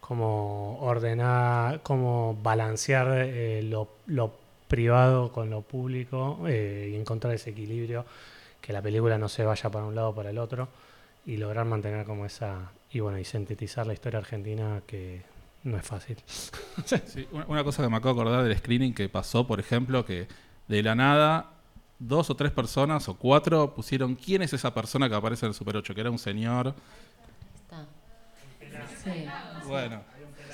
[0.00, 3.88] cómo ordenar, cómo balancear eh, lo,
[4.66, 8.04] privado con lo público eh, y encontrar ese equilibrio,
[8.60, 10.66] que la película no se vaya para un lado o para el otro.
[11.26, 15.22] y lograr mantener como esa, y bueno, y sintetizar la historia argentina que
[15.62, 16.16] no es fácil.
[17.06, 20.04] Sí, una, una cosa que me acabo de acordar del screening que pasó, por ejemplo,
[20.04, 20.26] que
[20.66, 21.53] de la nada
[21.98, 25.54] dos o tres personas o cuatro pusieron quién es esa persona que aparece en el
[25.54, 26.74] Super 8, que era un señor.
[27.62, 27.86] Está.
[29.02, 29.26] Sí.
[29.66, 30.02] Bueno,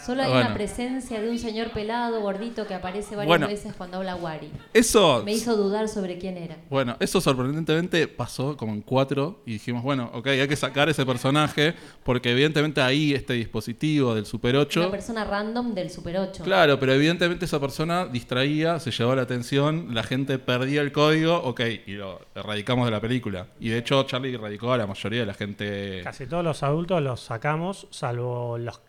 [0.05, 0.47] Solo hay Bueno.
[0.47, 3.47] una presencia de un señor pelado, gordito, que aparece varias Bueno.
[3.49, 4.51] veces cuando habla Wari.
[4.73, 6.57] eso Me hizo dudar sobre quién era.
[6.71, 11.05] Bueno, eso sorprendentemente pasó como en cuatro y dijimos, bueno, ok, hay que sacar ese
[11.05, 11.75] personaje
[12.05, 16.43] porque evidentemente ahí este dispositivo del Super Una 8, persona random del Super 8.
[16.45, 21.37] claro, pero evidentemente esa persona distraía, se llevó la atención, la gente perdía el código,
[21.37, 23.49] ok, y lo erradicamos de la película.
[23.61, 26.01] Y de hecho Charlie erradicó a la mayoría de la gente.
[26.05, 28.81] Casi todos los adultos los sacamos, salvo los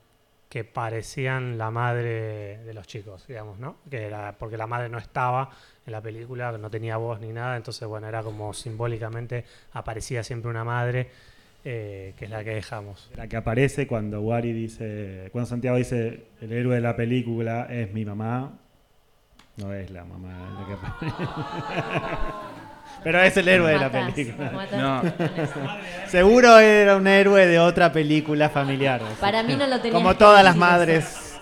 [0.52, 3.78] que parecían la madre de los chicos, digamos, ¿no?
[3.90, 5.50] Que era porque la madre no estaba
[5.86, 10.52] en la película, no tenía voz ni nada, entonces, bueno, era como simbólicamente aparecía siempre
[10.52, 11.08] una madre,
[11.64, 13.10] eh, que es la que dejamos.
[13.16, 17.94] La que aparece cuando Wari dice, cuando Santiago dice el héroe de la película es
[17.94, 18.60] mi mamá,
[19.56, 21.32] no es la mamá la que aparece.
[23.04, 24.68] Pero es el héroe de la película.
[24.78, 25.02] No.
[26.08, 29.02] Seguro era un héroe de otra película familiar.
[29.20, 31.40] Para mí no lo tenía Como todas las madres.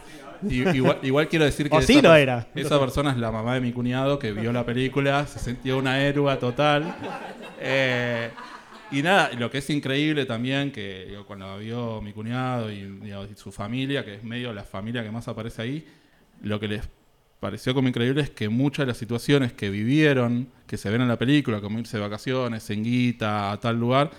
[0.47, 2.47] Y- igual, igual quiero decir que O esa, sí lo era.
[2.55, 5.99] esa persona es la mamá de mi cuñado que vio la película, se sentía una
[6.01, 6.95] héroe total.
[7.59, 8.29] Eh,
[8.91, 13.25] y nada, lo que es increíble también, que digo, cuando vio mi cuñado y, digo,
[13.25, 15.87] y su familia, que es medio la familia que más aparece ahí,
[16.41, 16.89] lo que les
[17.39, 21.07] pareció como increíble es que muchas de las situaciones que vivieron, que se ven en
[21.07, 24.11] la película, como irse de vacaciones, en guita, a tal lugar,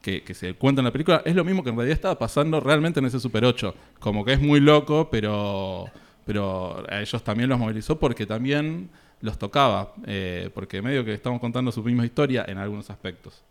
[0.00, 2.60] que, que se cuenta en la película, es lo mismo que en realidad estaba pasando
[2.60, 3.74] realmente en ese Super 8.
[3.98, 5.86] Como que es muy loco, pero,
[6.24, 11.40] pero a ellos también los movilizó porque también los tocaba, eh, porque medio que estamos
[11.40, 13.42] contando su misma historia en algunos aspectos.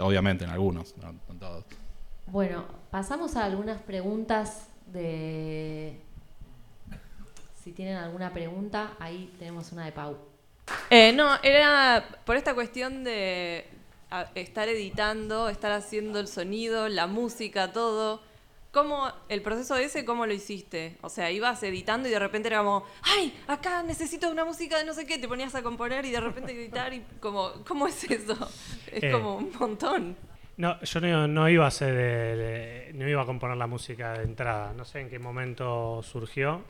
[0.00, 1.64] Obviamente, en algunos, no en todos.
[2.26, 6.00] Bueno, pasamos a algunas preguntas de...
[7.64, 10.18] Si tienen alguna pregunta, ahí tenemos una de Pau.
[10.90, 13.64] Eh, no, era por esta cuestión de
[14.10, 18.20] a- estar editando, estar haciendo el sonido, la música, todo.
[18.70, 20.98] ¿Cómo, el proceso ese, cómo lo hiciste?
[21.00, 23.32] O sea, ibas editando y de repente era como, ¡ay!
[23.46, 26.52] Acá necesito una música de no sé qué, te ponías a componer y de repente
[26.60, 28.36] editar y como, ¿cómo es eso?
[28.92, 29.10] Es Eh.
[29.10, 30.16] como un montón.
[30.58, 34.12] No, yo no, no iba a hacer, de- de- no iba a componer la música
[34.18, 34.72] de entrada.
[34.74, 36.62] No sé en qué momento surgió.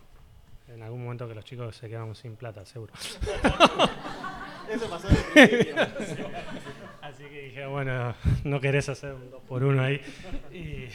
[0.68, 2.92] En algún momento que los chicos se quedaron sin plata, seguro.
[4.70, 5.08] Eso pasó
[7.02, 10.00] Así que dije, bueno, no querés hacer un dos por uno ahí.
[10.52, 10.88] Y,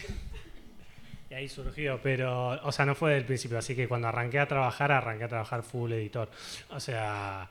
[1.29, 3.59] y ahí surgió, pero, o sea, no fue del principio.
[3.59, 6.29] Así que cuando arranqué a trabajar, arranqué a trabajar full editor.
[6.71, 7.47] O sea,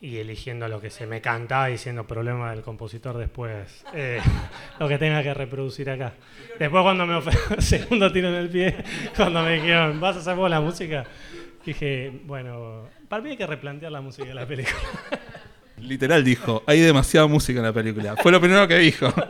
[0.00, 4.20] y eligiendo lo que se me cantaba y siendo problema del compositor después, eh,
[4.78, 6.12] lo que tenga que reproducir acá.
[6.58, 8.76] Después cuando me ofrecieron, segundo tiro en el pie,
[9.16, 11.06] cuando me dijeron, ¿vas a hacer vos la música?
[11.66, 14.76] Dije, bueno, para mí hay que replantear la música de la película.
[15.78, 18.16] Literal dijo, hay demasiada música en la película.
[18.16, 19.08] Fue lo primero que dijo.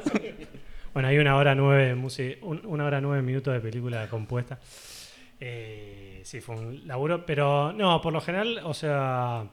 [0.92, 4.58] Bueno, hay una hora nueve, música, un- una hora nueve minutos de película compuesta.
[5.38, 9.44] Eh, sí, fue un laburo, pero no, por lo general, o sea,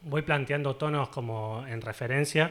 [0.00, 2.50] voy planteando tonos como en referencia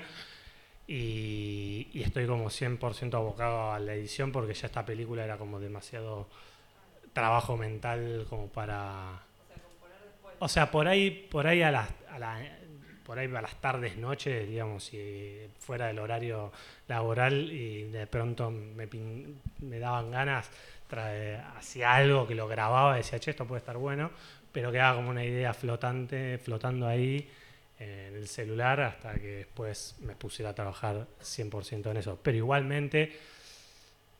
[0.88, 5.60] y, y estoy como 100% abocado a la edición porque ya esta película era como
[5.60, 6.30] demasiado
[7.14, 9.24] trabajo mental como para...
[10.40, 12.42] O sea, por ahí, por ahí a las, a la-
[13.04, 16.52] por ahí a las tardes, noches, digamos, si fuera del horario
[16.88, 18.88] laboral y de pronto me,
[19.60, 20.50] me daban ganas,
[21.58, 24.12] hacía algo que lo grababa, decía, che, esto puede estar bueno,
[24.52, 27.30] pero quedaba como una idea flotante, flotando ahí
[27.80, 32.20] en el celular hasta que después me pusiera a trabajar 100% en eso.
[32.22, 33.16] Pero igualmente,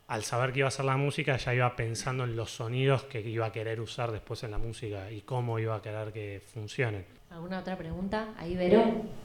[0.08, 3.20] al saber que iba a hacer la música, ya iba pensando en los sonidos que
[3.20, 7.04] iba a querer usar después en la música y cómo iba a querer que funcionen.
[7.30, 8.28] ¿Alguna otra pregunta?
[8.38, 8.82] Ahí, Vero.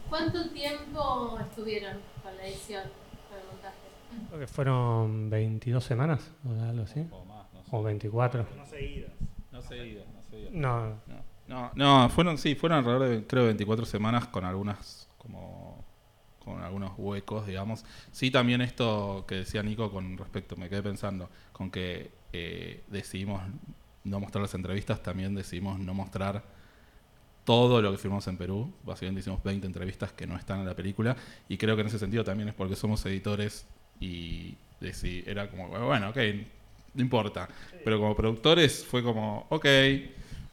[0.09, 2.83] ¿Cuánto tiempo estuvieron con la edición,
[3.29, 3.77] con el montaje?
[4.27, 7.07] Creo que fueron 22 semanas o algo así.
[7.11, 7.69] O más, no sé.
[7.71, 8.45] O 24.
[8.57, 9.11] No seguidas.
[9.53, 10.53] No seguidas, no seguidas.
[10.53, 15.02] No, No, no, no, fueron, sí, fueron alrededor de, creo, 24 semanas con algunas,
[16.43, 17.85] con algunos huecos, digamos.
[18.11, 23.41] Sí, también esto que decía Nico con respecto, me quedé pensando, con que eh, decidimos
[24.03, 26.43] no mostrar las entrevistas, también decidimos no mostrar
[27.45, 28.73] todo lo que filmamos en Perú.
[28.83, 31.15] Básicamente hicimos 20 entrevistas que no están en la película,
[31.47, 33.65] y creo que en ese sentido también es porque somos editores
[33.99, 34.57] y
[35.25, 36.17] era como, bueno, ok,
[36.93, 37.47] no importa.
[37.83, 39.65] Pero como productores fue como, ok,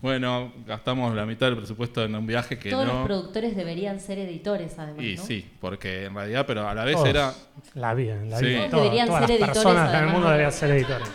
[0.02, 2.92] bueno, gastamos la mitad del presupuesto en un viaje que Todos no...
[2.94, 5.04] los productores deberían ser editores, además.
[5.04, 5.22] Y ¿no?
[5.24, 7.08] sí, porque en realidad, pero a la vez Todos.
[7.08, 7.34] era...
[7.74, 8.46] La vida, la Sí.
[8.46, 8.68] vida.
[8.70, 11.08] Todos deberían todas ser las editores, personas en el además mundo de- deberían ser editores.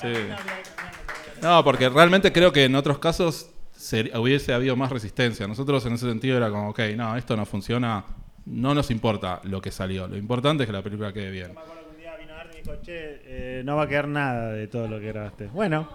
[0.00, 0.12] Sí.
[1.42, 3.50] No, porque realmente creo que en otros casos
[4.14, 5.46] hubiese habido más resistencia.
[5.48, 8.04] Nosotros en ese sentido era como, ok, no, esto no funciona,
[8.46, 10.06] no nos importa lo que salió.
[10.06, 11.52] Lo importante es que la película quede bien.
[11.54, 12.92] Me acuerdo que un día vino Arnie y dijo, che,
[13.24, 15.46] eh, no va a quedar nada de todo lo que grabaste.
[15.48, 15.88] Bueno,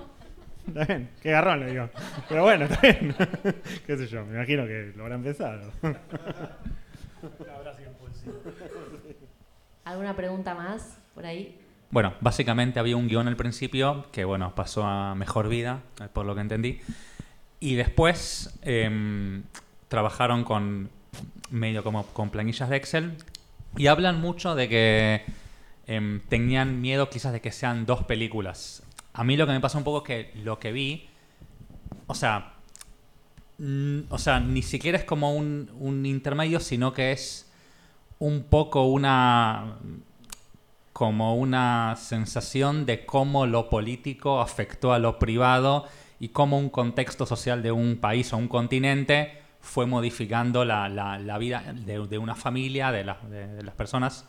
[0.67, 1.89] está bien, qué garrón le digo.
[2.29, 3.15] Pero bueno, está bien.
[3.87, 5.71] qué sé yo, me imagino que lo habrán pensado.
[9.85, 11.59] ¿Alguna pregunta más por ahí?
[11.89, 15.81] Bueno, básicamente había un guion al principio que, bueno, pasó a mejor vida,
[16.13, 16.81] por lo que entendí.
[17.59, 19.43] Y después em,
[19.87, 20.89] trabajaron con
[21.49, 23.13] medio como con planillas de Excel
[23.77, 25.21] y hablan mucho de que
[25.87, 28.83] em, tenían miedo quizás de que sean dos películas.
[29.17, 31.07] A mí lo que me pasa un poco es que lo que vi,
[32.05, 32.53] o sea,
[34.09, 37.51] o sea, ni siquiera es como un, intermedio, sino que es
[38.19, 39.79] un poco una
[40.93, 45.85] como una sensación de cómo lo político afectó a lo privado
[46.19, 51.73] y cómo un contexto social de un país o un continente fue modificando la, vida
[51.73, 54.25] de, una familia, de las personas.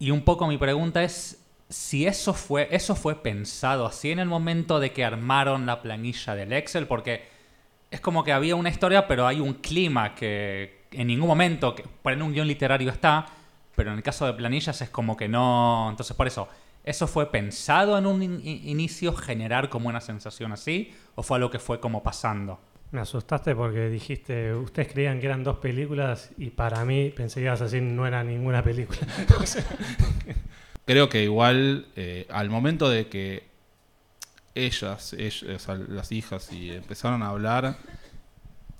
[0.00, 4.28] Y un poco mi pregunta es si eso fue, eso fue pensado así en el
[4.28, 7.24] momento de que armaron la planilla del Excel, porque
[7.90, 11.84] es como que había una historia, pero hay un clima que en ningún momento, que
[12.02, 13.26] por en un guion literario está,
[13.74, 15.88] pero en el caso de planillas es como que no.
[15.90, 16.48] Entonces, por eso,
[16.84, 20.94] ¿eso fue pensado en un in- in- inicio generar como una sensación así?
[21.16, 22.60] ¿O fue algo que fue como pasando?
[22.92, 27.46] Me asustaste porque dijiste, ustedes creían que eran dos películas y para mí pensé que
[27.46, 29.00] ibas a decir no era ninguna película.
[30.86, 33.44] Creo que igual eh, al momento de que
[34.54, 35.14] ellas,
[35.88, 37.76] las hijas, y empezaron a hablar,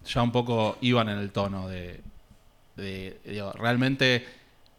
[0.07, 2.01] ya un poco iban en el tono de,
[2.77, 3.21] de-
[3.57, 4.25] realmente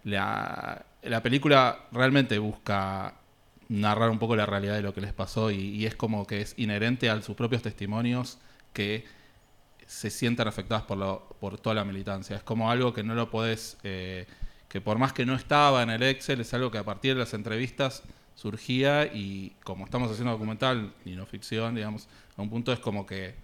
[0.03, 3.15] la, la película realmente busca
[3.69, 6.53] narrar un poco la realidad de lo que les pasó y, es como que es
[6.57, 8.37] inherente a sus propios testimonios
[8.73, 9.05] que
[9.85, 12.35] se sientan afectadas por, lo, por toda la militancia.
[12.37, 14.27] Es como algo que no lo podés, eh,
[14.67, 17.19] que por más que no estaba en el Excel, es algo que a partir de
[17.19, 18.03] las entrevistas
[18.35, 23.05] surgía y como estamos haciendo documental y no ficción, digamos, a un punto es como
[23.05, 23.35] que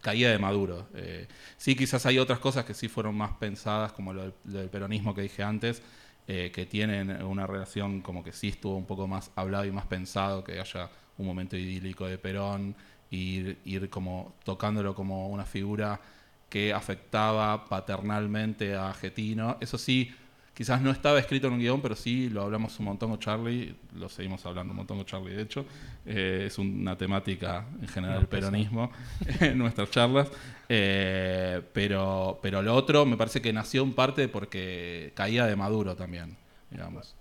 [0.00, 0.88] caía de maduro.
[0.94, 5.14] Eh, sí, quizás hay otras cosas que sí fueron más pensadas, como lo del, peronismo
[5.14, 5.82] que dije antes,
[6.26, 9.86] eh, que tienen una relación como que sí estuvo un poco más hablado y más
[9.86, 12.76] pensado, que haya un momento idílico de Perón,
[13.10, 16.00] ir, ir como tocándolo como una figura
[16.48, 19.56] que afectaba paternalmente a Getino.
[19.60, 20.14] Eso sí,
[20.54, 23.74] quizás no estaba escrito en un guion, pero sí lo hablamos un montón con Charlie,
[23.94, 25.66] lo seguimos hablando un montón con Charlie, de hecho.
[26.06, 28.90] Eh, es una temática en general el peronismo
[29.40, 30.30] en nuestras charlas.
[30.68, 35.94] Eh, pero, pero lo otro me parece que nació en parte porque caía de Maduro
[35.94, 36.36] también,
[36.70, 37.14] digamos.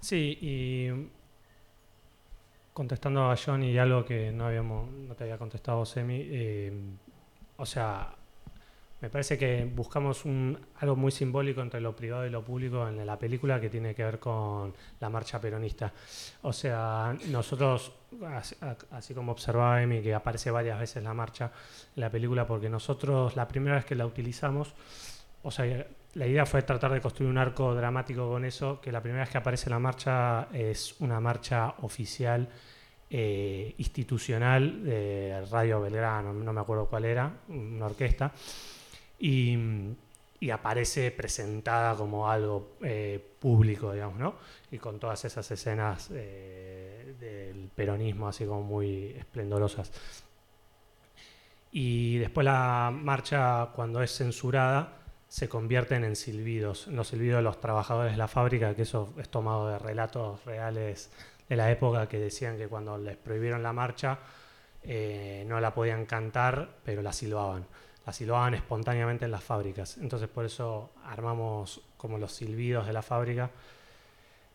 [0.00, 0.88] Sí, y
[2.72, 6.72] contestando a John y algo que no habíamos, no te había contestado Semi, eh,
[7.58, 8.14] o sea,
[9.00, 13.04] me parece que buscamos un, algo muy simbólico entre lo privado y lo público en
[13.06, 15.92] la película que tiene que ver con la marcha peronista.
[16.42, 17.92] O sea, nosotros,
[18.28, 18.56] así,
[18.90, 21.50] así como observaba Emi, que aparece varias veces la marcha
[21.96, 24.74] en la película, porque nosotros la primera vez que la utilizamos,
[25.42, 29.00] o sea, la idea fue tratar de construir un arco dramático con eso, que la
[29.00, 32.48] primera vez que aparece la marcha es una marcha oficial
[33.08, 38.32] eh, institucional de Radio Belgrano, no me acuerdo cuál era, una orquesta,
[39.20, 39.96] y,
[40.50, 44.34] aparece presentada como algo eh, público, digamos, ¿no?
[44.70, 49.92] Y con todas esas escenas eh, del peronismo así como muy esplendorosas.
[51.72, 54.96] Y después la marcha, cuando es censurada,
[55.28, 59.28] se convierten en silbidos, los silbidos de los trabajadores de la fábrica, que eso es
[59.28, 61.12] tomado de relatos reales
[61.48, 64.18] de la época que decían que cuando les prohibieron la marcha
[64.82, 67.66] eh, no la podían cantar, pero la silbaban.
[68.10, 69.96] La silbaban espontáneamente en las fábricas.
[69.98, 73.48] Entonces por eso armamos como los silbidos de la fábrica.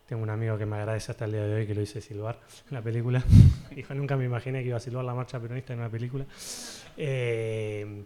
[0.09, 2.37] Tengo un amigo que me agradece hasta el día de hoy que lo hice silbar
[2.67, 3.23] en la película.
[3.73, 6.25] Dijo, nunca me imaginé que iba a silbar la marcha peronista en una película.
[6.97, 8.03] Eh,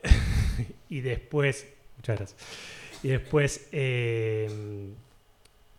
[0.88, 2.40] y después, muchas gracias.
[3.02, 4.94] Y después, eh,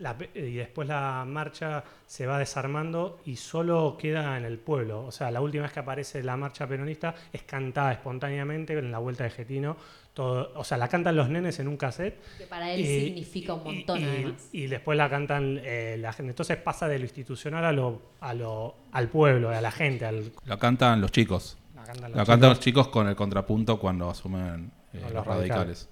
[0.03, 5.05] la y después la marcha se va desarmando y solo queda en el pueblo.
[5.05, 8.99] O sea, la última vez que aparece la marcha peronista es cantada espontáneamente en la
[8.99, 9.77] vuelta de Getino.
[10.13, 12.19] Todo, o sea, la cantan los nenes en un cassette.
[12.37, 14.49] Que para él y- significa un montón, y, además.
[14.51, 16.31] y después la cantan eh, la gente.
[16.31, 20.05] Entonces pasa de lo institucional a lo, a lo, al pueblo, a la gente.
[20.05, 21.57] Al, La cantan los chicos.
[21.75, 22.89] la cantan La los chicos.
[22.89, 25.89] con el contrapunto cuando asumen eh, los los radicales.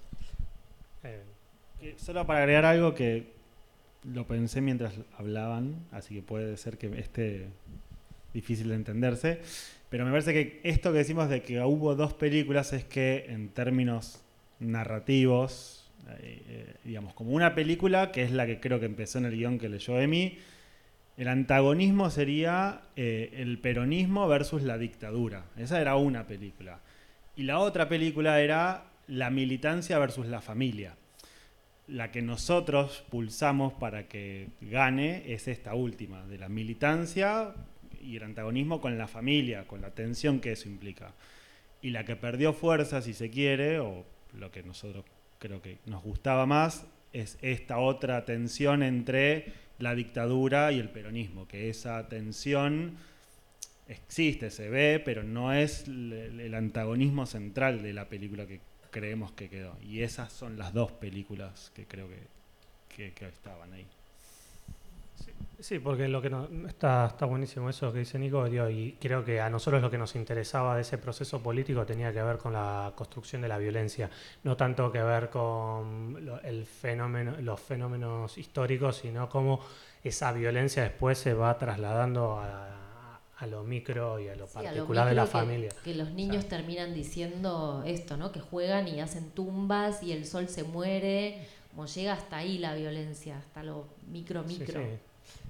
[1.02, 1.24] Eh,
[1.96, 3.31] Solo para agregar algo que
[4.04, 7.48] lo pensé mientras hablaban, así que puede ser que esté
[8.34, 9.40] difícil de entenderse,
[9.90, 13.50] pero me parece que esto que decimos de que hubo dos películas es que en
[13.50, 14.22] términos
[14.58, 19.26] narrativos, eh, eh, digamos, como una película, que es la que creo que empezó en
[19.26, 20.38] el guion que leyó Emi,
[21.18, 25.44] el antagonismo sería eh, el peronismo versus la dictadura.
[25.58, 26.80] Esa era una película.
[27.36, 30.96] Y la otra película era la militancia versus la familia.
[31.92, 37.54] La que nosotros pulsamos para que gane es esta última, de la militancia
[38.02, 41.12] y el antagonismo con la familia, con la tensión que eso implica.
[41.82, 44.06] Y la que perdió fuerza, si se quiere, o
[44.38, 45.04] lo que nosotros
[45.38, 51.46] creo que nos gustaba más, es esta otra tensión entre la dictadura y el peronismo,
[51.46, 52.96] que esa tensión
[53.86, 58.60] existe, se ve, pero no es el, antagonismo central de la película que
[58.92, 59.76] creemos que quedó.
[59.82, 63.86] Y esas son las dos películas que creo que, que, estaban ahí.
[65.58, 69.40] Sí, porque lo que no, está, está buenísimo eso que dice Nico, y creo que
[69.40, 72.92] a nosotros lo que nos interesaba de ese proceso político tenía que ver con la
[72.96, 74.10] construcción de la violencia,
[74.42, 79.60] no tanto que ver con el fenómeno, los fenómenos históricos, sino cómo
[80.02, 82.81] esa violencia después se va trasladando a,
[83.42, 85.68] a lo micro y a lo Sí, a lo particular de la que- familia.
[85.82, 88.30] Que los niños terminan diciendo esto, ¿no?
[88.30, 91.46] Que juegan y hacen tumbas y el sol se muere.
[91.70, 94.80] Como llega hasta ahí la violencia, hasta lo micro, micro.
[94.80, 94.86] sí.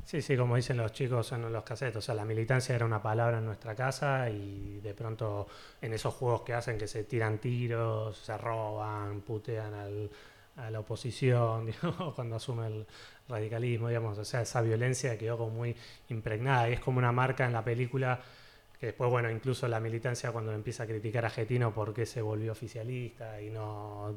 [0.04, 3.00] Sí, sí, como dicen los chicos en los cassettes, o sea, la militancia era una
[3.00, 5.46] palabra en nuestra casa y de pronto
[5.80, 10.10] en esos juegos que hacen que se tiran tiros, se roban, putean al-
[10.56, 12.86] a la oposición, digamos, cuando asume el
[13.28, 15.76] radicalismo, digamos, o sea, esa violencia quedó como muy
[16.08, 18.20] impregnada y es como una marca en la película
[18.78, 22.50] que después, bueno, incluso la militancia cuando empieza a criticar a Getino porque se volvió
[22.50, 24.12] oficialista y no,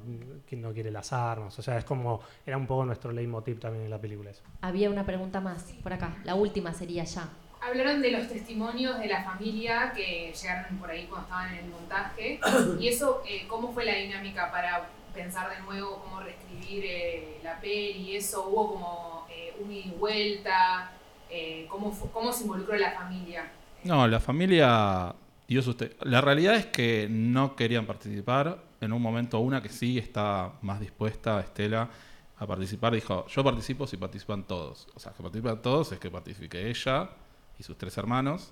[0.48, 3.86] que no quiere las armas, o sea, es como, era un poco nuestro leitmotiv también
[3.86, 4.42] en la película eso.
[4.62, 6.18] Había una pregunta más por acá.
[6.24, 7.30] La última sería ya.
[7.62, 11.70] Hablaron de los testimonios de la familia que llegaron por ahí cuando estaban en el
[11.70, 12.40] montaje.
[12.80, 17.60] Y eso, eh, ¿cómo fue la dinámica para pensar de nuevo cómo reescribir eh, la
[17.60, 18.16] peli?
[18.16, 20.92] ¿Eso hubo como eh, un y vuelta?
[21.30, 23.52] Eh, ¿cómo, ¿Cómo se involucró la familia?
[23.84, 25.16] No, la familia
[25.48, 28.64] dio sus te- La realidad es que no querían participar.
[28.82, 31.90] En un momento, una que sí está más dispuesta, Estela,
[32.38, 34.88] a participar, dijo: Yo participo si participan todos.
[34.94, 37.10] O sea, que participan todos es que participe ella
[37.58, 38.52] y sus tres hermanos.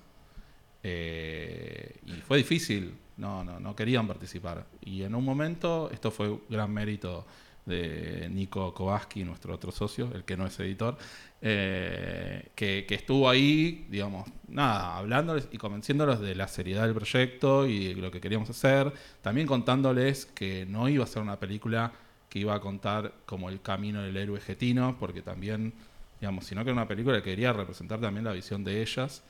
[0.82, 4.66] Eh, y fue difícil, no, no, no querían participar.
[4.80, 7.26] Y en un momento, esto fue gran mérito
[7.66, 10.98] de Nico Kovaski, nuestro otro socio, el que no es editor,
[11.40, 17.66] eh, que, que estuvo ahí, digamos, nada, hablándoles y convenciéndolos de la seriedad del proyecto
[17.66, 18.92] y de lo que queríamos hacer,
[19.22, 21.92] también contándoles que no iba a ser una película
[22.28, 25.72] que iba a contar como el camino del héroe getino, porque también,
[26.20, 29.22] digamos, sino que era una película que quería representar también la visión de ellas.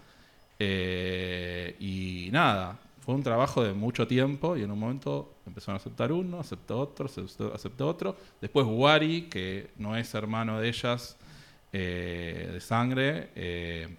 [0.59, 5.77] Eh, y nada, fue un trabajo de mucho tiempo y en un momento empezaron a
[5.77, 7.05] aceptar uno, aceptó otro,
[7.53, 8.17] aceptó, otro.
[8.41, 11.19] Después Wari, que no es hermano de ellas
[11.71, 13.95] eh, de sangre, eh,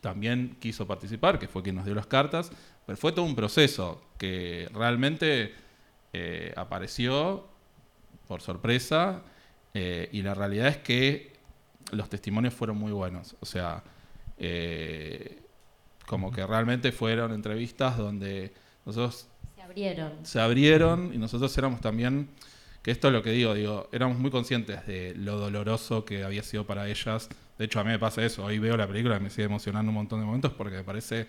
[0.00, 2.50] también quiso participar, que fue quien nos dio las cartas.
[2.84, 5.54] Pero fue todo un proceso que realmente
[6.12, 7.46] eh, apareció
[8.26, 9.22] por sorpresa
[9.72, 11.34] y la realidad es que
[11.92, 13.36] los testimonios fueron muy buenos.
[13.40, 13.84] O sea,
[16.06, 18.52] como que realmente fueron entrevistas donde
[18.84, 20.12] nosotros Se abrieron.
[20.24, 22.28] se abrieron y nosotros éramos también,
[22.82, 26.42] que esto es lo que digo, digo, éramos muy conscientes de lo doloroso que había
[26.42, 27.28] sido para ellas.
[27.58, 29.90] De hecho, a mí me pasa eso, hoy veo la película y me sigue emocionando
[29.90, 31.26] un montón de momentos porque me parece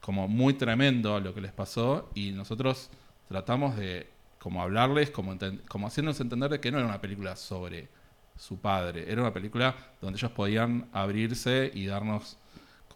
[0.00, 2.90] como muy tremendo lo que les pasó y nosotros
[3.28, 5.36] tratamos de como hablarles, como,
[5.68, 7.88] como haciéndonos entender de que no era una película sobre
[8.36, 12.38] su padre, era una película donde ellos podían abrirse y darnos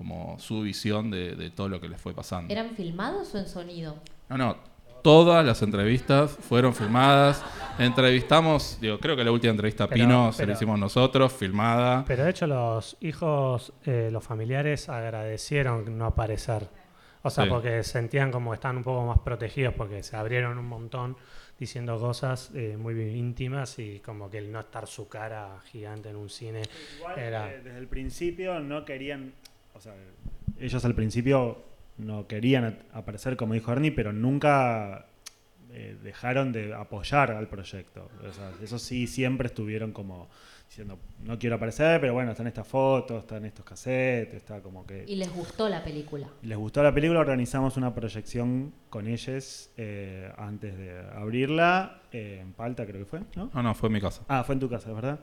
[0.01, 2.51] como su visión de, de todo lo que les fue pasando.
[2.51, 3.97] ¿Eran filmados o en sonido?
[4.31, 4.57] No, no.
[5.03, 7.43] Todas las entrevistas fueron filmadas.
[7.79, 11.31] Entrevistamos, digo, creo que la última entrevista a Pero- Pino se pero- la hicimos nosotros,
[11.35, 12.03] filmada.
[12.07, 16.67] Pero de hecho los hijos, eh, los familiares agradecieron no aparecer.
[17.23, 17.51] O sea, Sí.
[17.51, 21.17] porque sentían como que estaban un poco más protegidos porque se abrieron un montón.
[21.59, 26.17] diciendo cosas eh, muy íntimas y como que el no estar su cara gigante en
[26.17, 26.63] un cine
[26.97, 27.53] Igual, era...
[27.53, 29.35] eh, desde el principio no querían,
[29.81, 29.95] o sea,
[30.59, 31.65] ellos al principio
[31.97, 35.07] no querían aparecer como dijo Ernie, pero nunca
[35.71, 38.11] eh, dejaron de apoyar al proyecto.
[38.29, 40.29] O sea, eso sí, siempre estuvieron como
[40.69, 45.07] diciendo, no quiero aparecer, pero bueno, están estas fotos, están estos cassettes, está como que...
[45.09, 46.29] Y les gustó la película.
[46.43, 52.53] Les gustó la película, organizamos una proyección con ellos eh, antes de abrirla, eh, en
[52.53, 53.51] Palta creo que fue, ¿no?
[53.55, 54.27] No, no, fue en mi casa.
[54.29, 55.21] Ah, fue en tu casa, ¿verdad?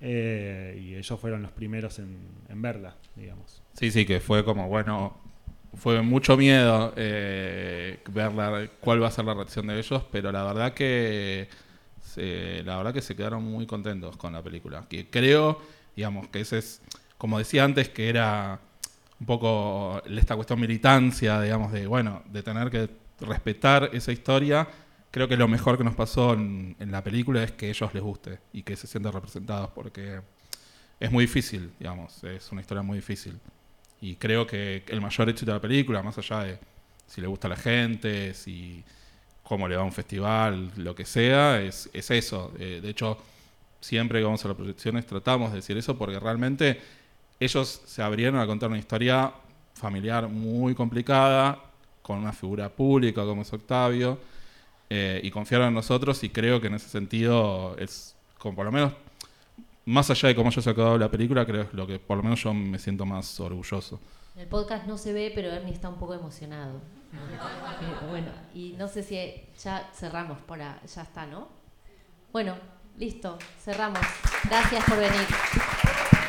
[0.00, 2.18] Eh, y ellos fueron los primeros en,
[2.48, 3.59] en verla, digamos.
[3.74, 5.16] Sí, sí, que fue como, bueno,
[5.74, 10.32] fue mucho miedo eh, ver la- cuál va a ser la reacción de ellos, pero
[10.32, 11.48] la verdad que
[12.02, 14.86] se, la verdad que se quedaron muy contentos con la película.
[14.88, 15.60] Que creo,
[15.96, 16.82] digamos, que ese es,
[17.18, 18.60] como decía antes, que era
[19.20, 22.90] un poco esta cuestión militancia, digamos, de, bueno, de tener que
[23.20, 24.68] respetar esa historia.
[25.10, 28.02] Creo que lo mejor que nos pasó en, en la película es que ellos les
[28.02, 30.20] guste y que se sientan representados, porque
[31.00, 33.38] es muy difícil, digamos, es una historia muy difícil.
[34.00, 36.58] Y creo que el mayor éxito de la película, más allá de
[37.06, 38.82] si le gusta a la gente, si
[39.42, 42.52] cómo le va a un festival, lo que sea, es, es eso.
[42.58, 43.18] Eh, de hecho,
[43.80, 46.80] siempre que vamos a las proyecciones tratamos de decir eso porque realmente
[47.40, 49.32] ellos se abrieron a contar una historia
[49.74, 51.58] familiar muy complicada,
[52.02, 54.18] con una figura pública como es Octavio,
[54.88, 58.72] eh, y confiaron en nosotros y creo que en ese sentido es, como por lo
[58.72, 58.92] menos,
[59.86, 62.16] más allá de cómo yo he sacado la película, creo que es lo que por
[62.16, 64.00] lo menos yo me siento más orgulloso.
[64.34, 66.80] En el podcast no se ve, pero Ernie está un poco emocionado.
[68.08, 69.16] Bueno, y no sé si
[69.62, 71.48] ya cerramos por ya está, ¿no?
[72.32, 72.56] Bueno,
[72.96, 74.00] listo, cerramos.
[74.48, 76.19] Gracias por venir.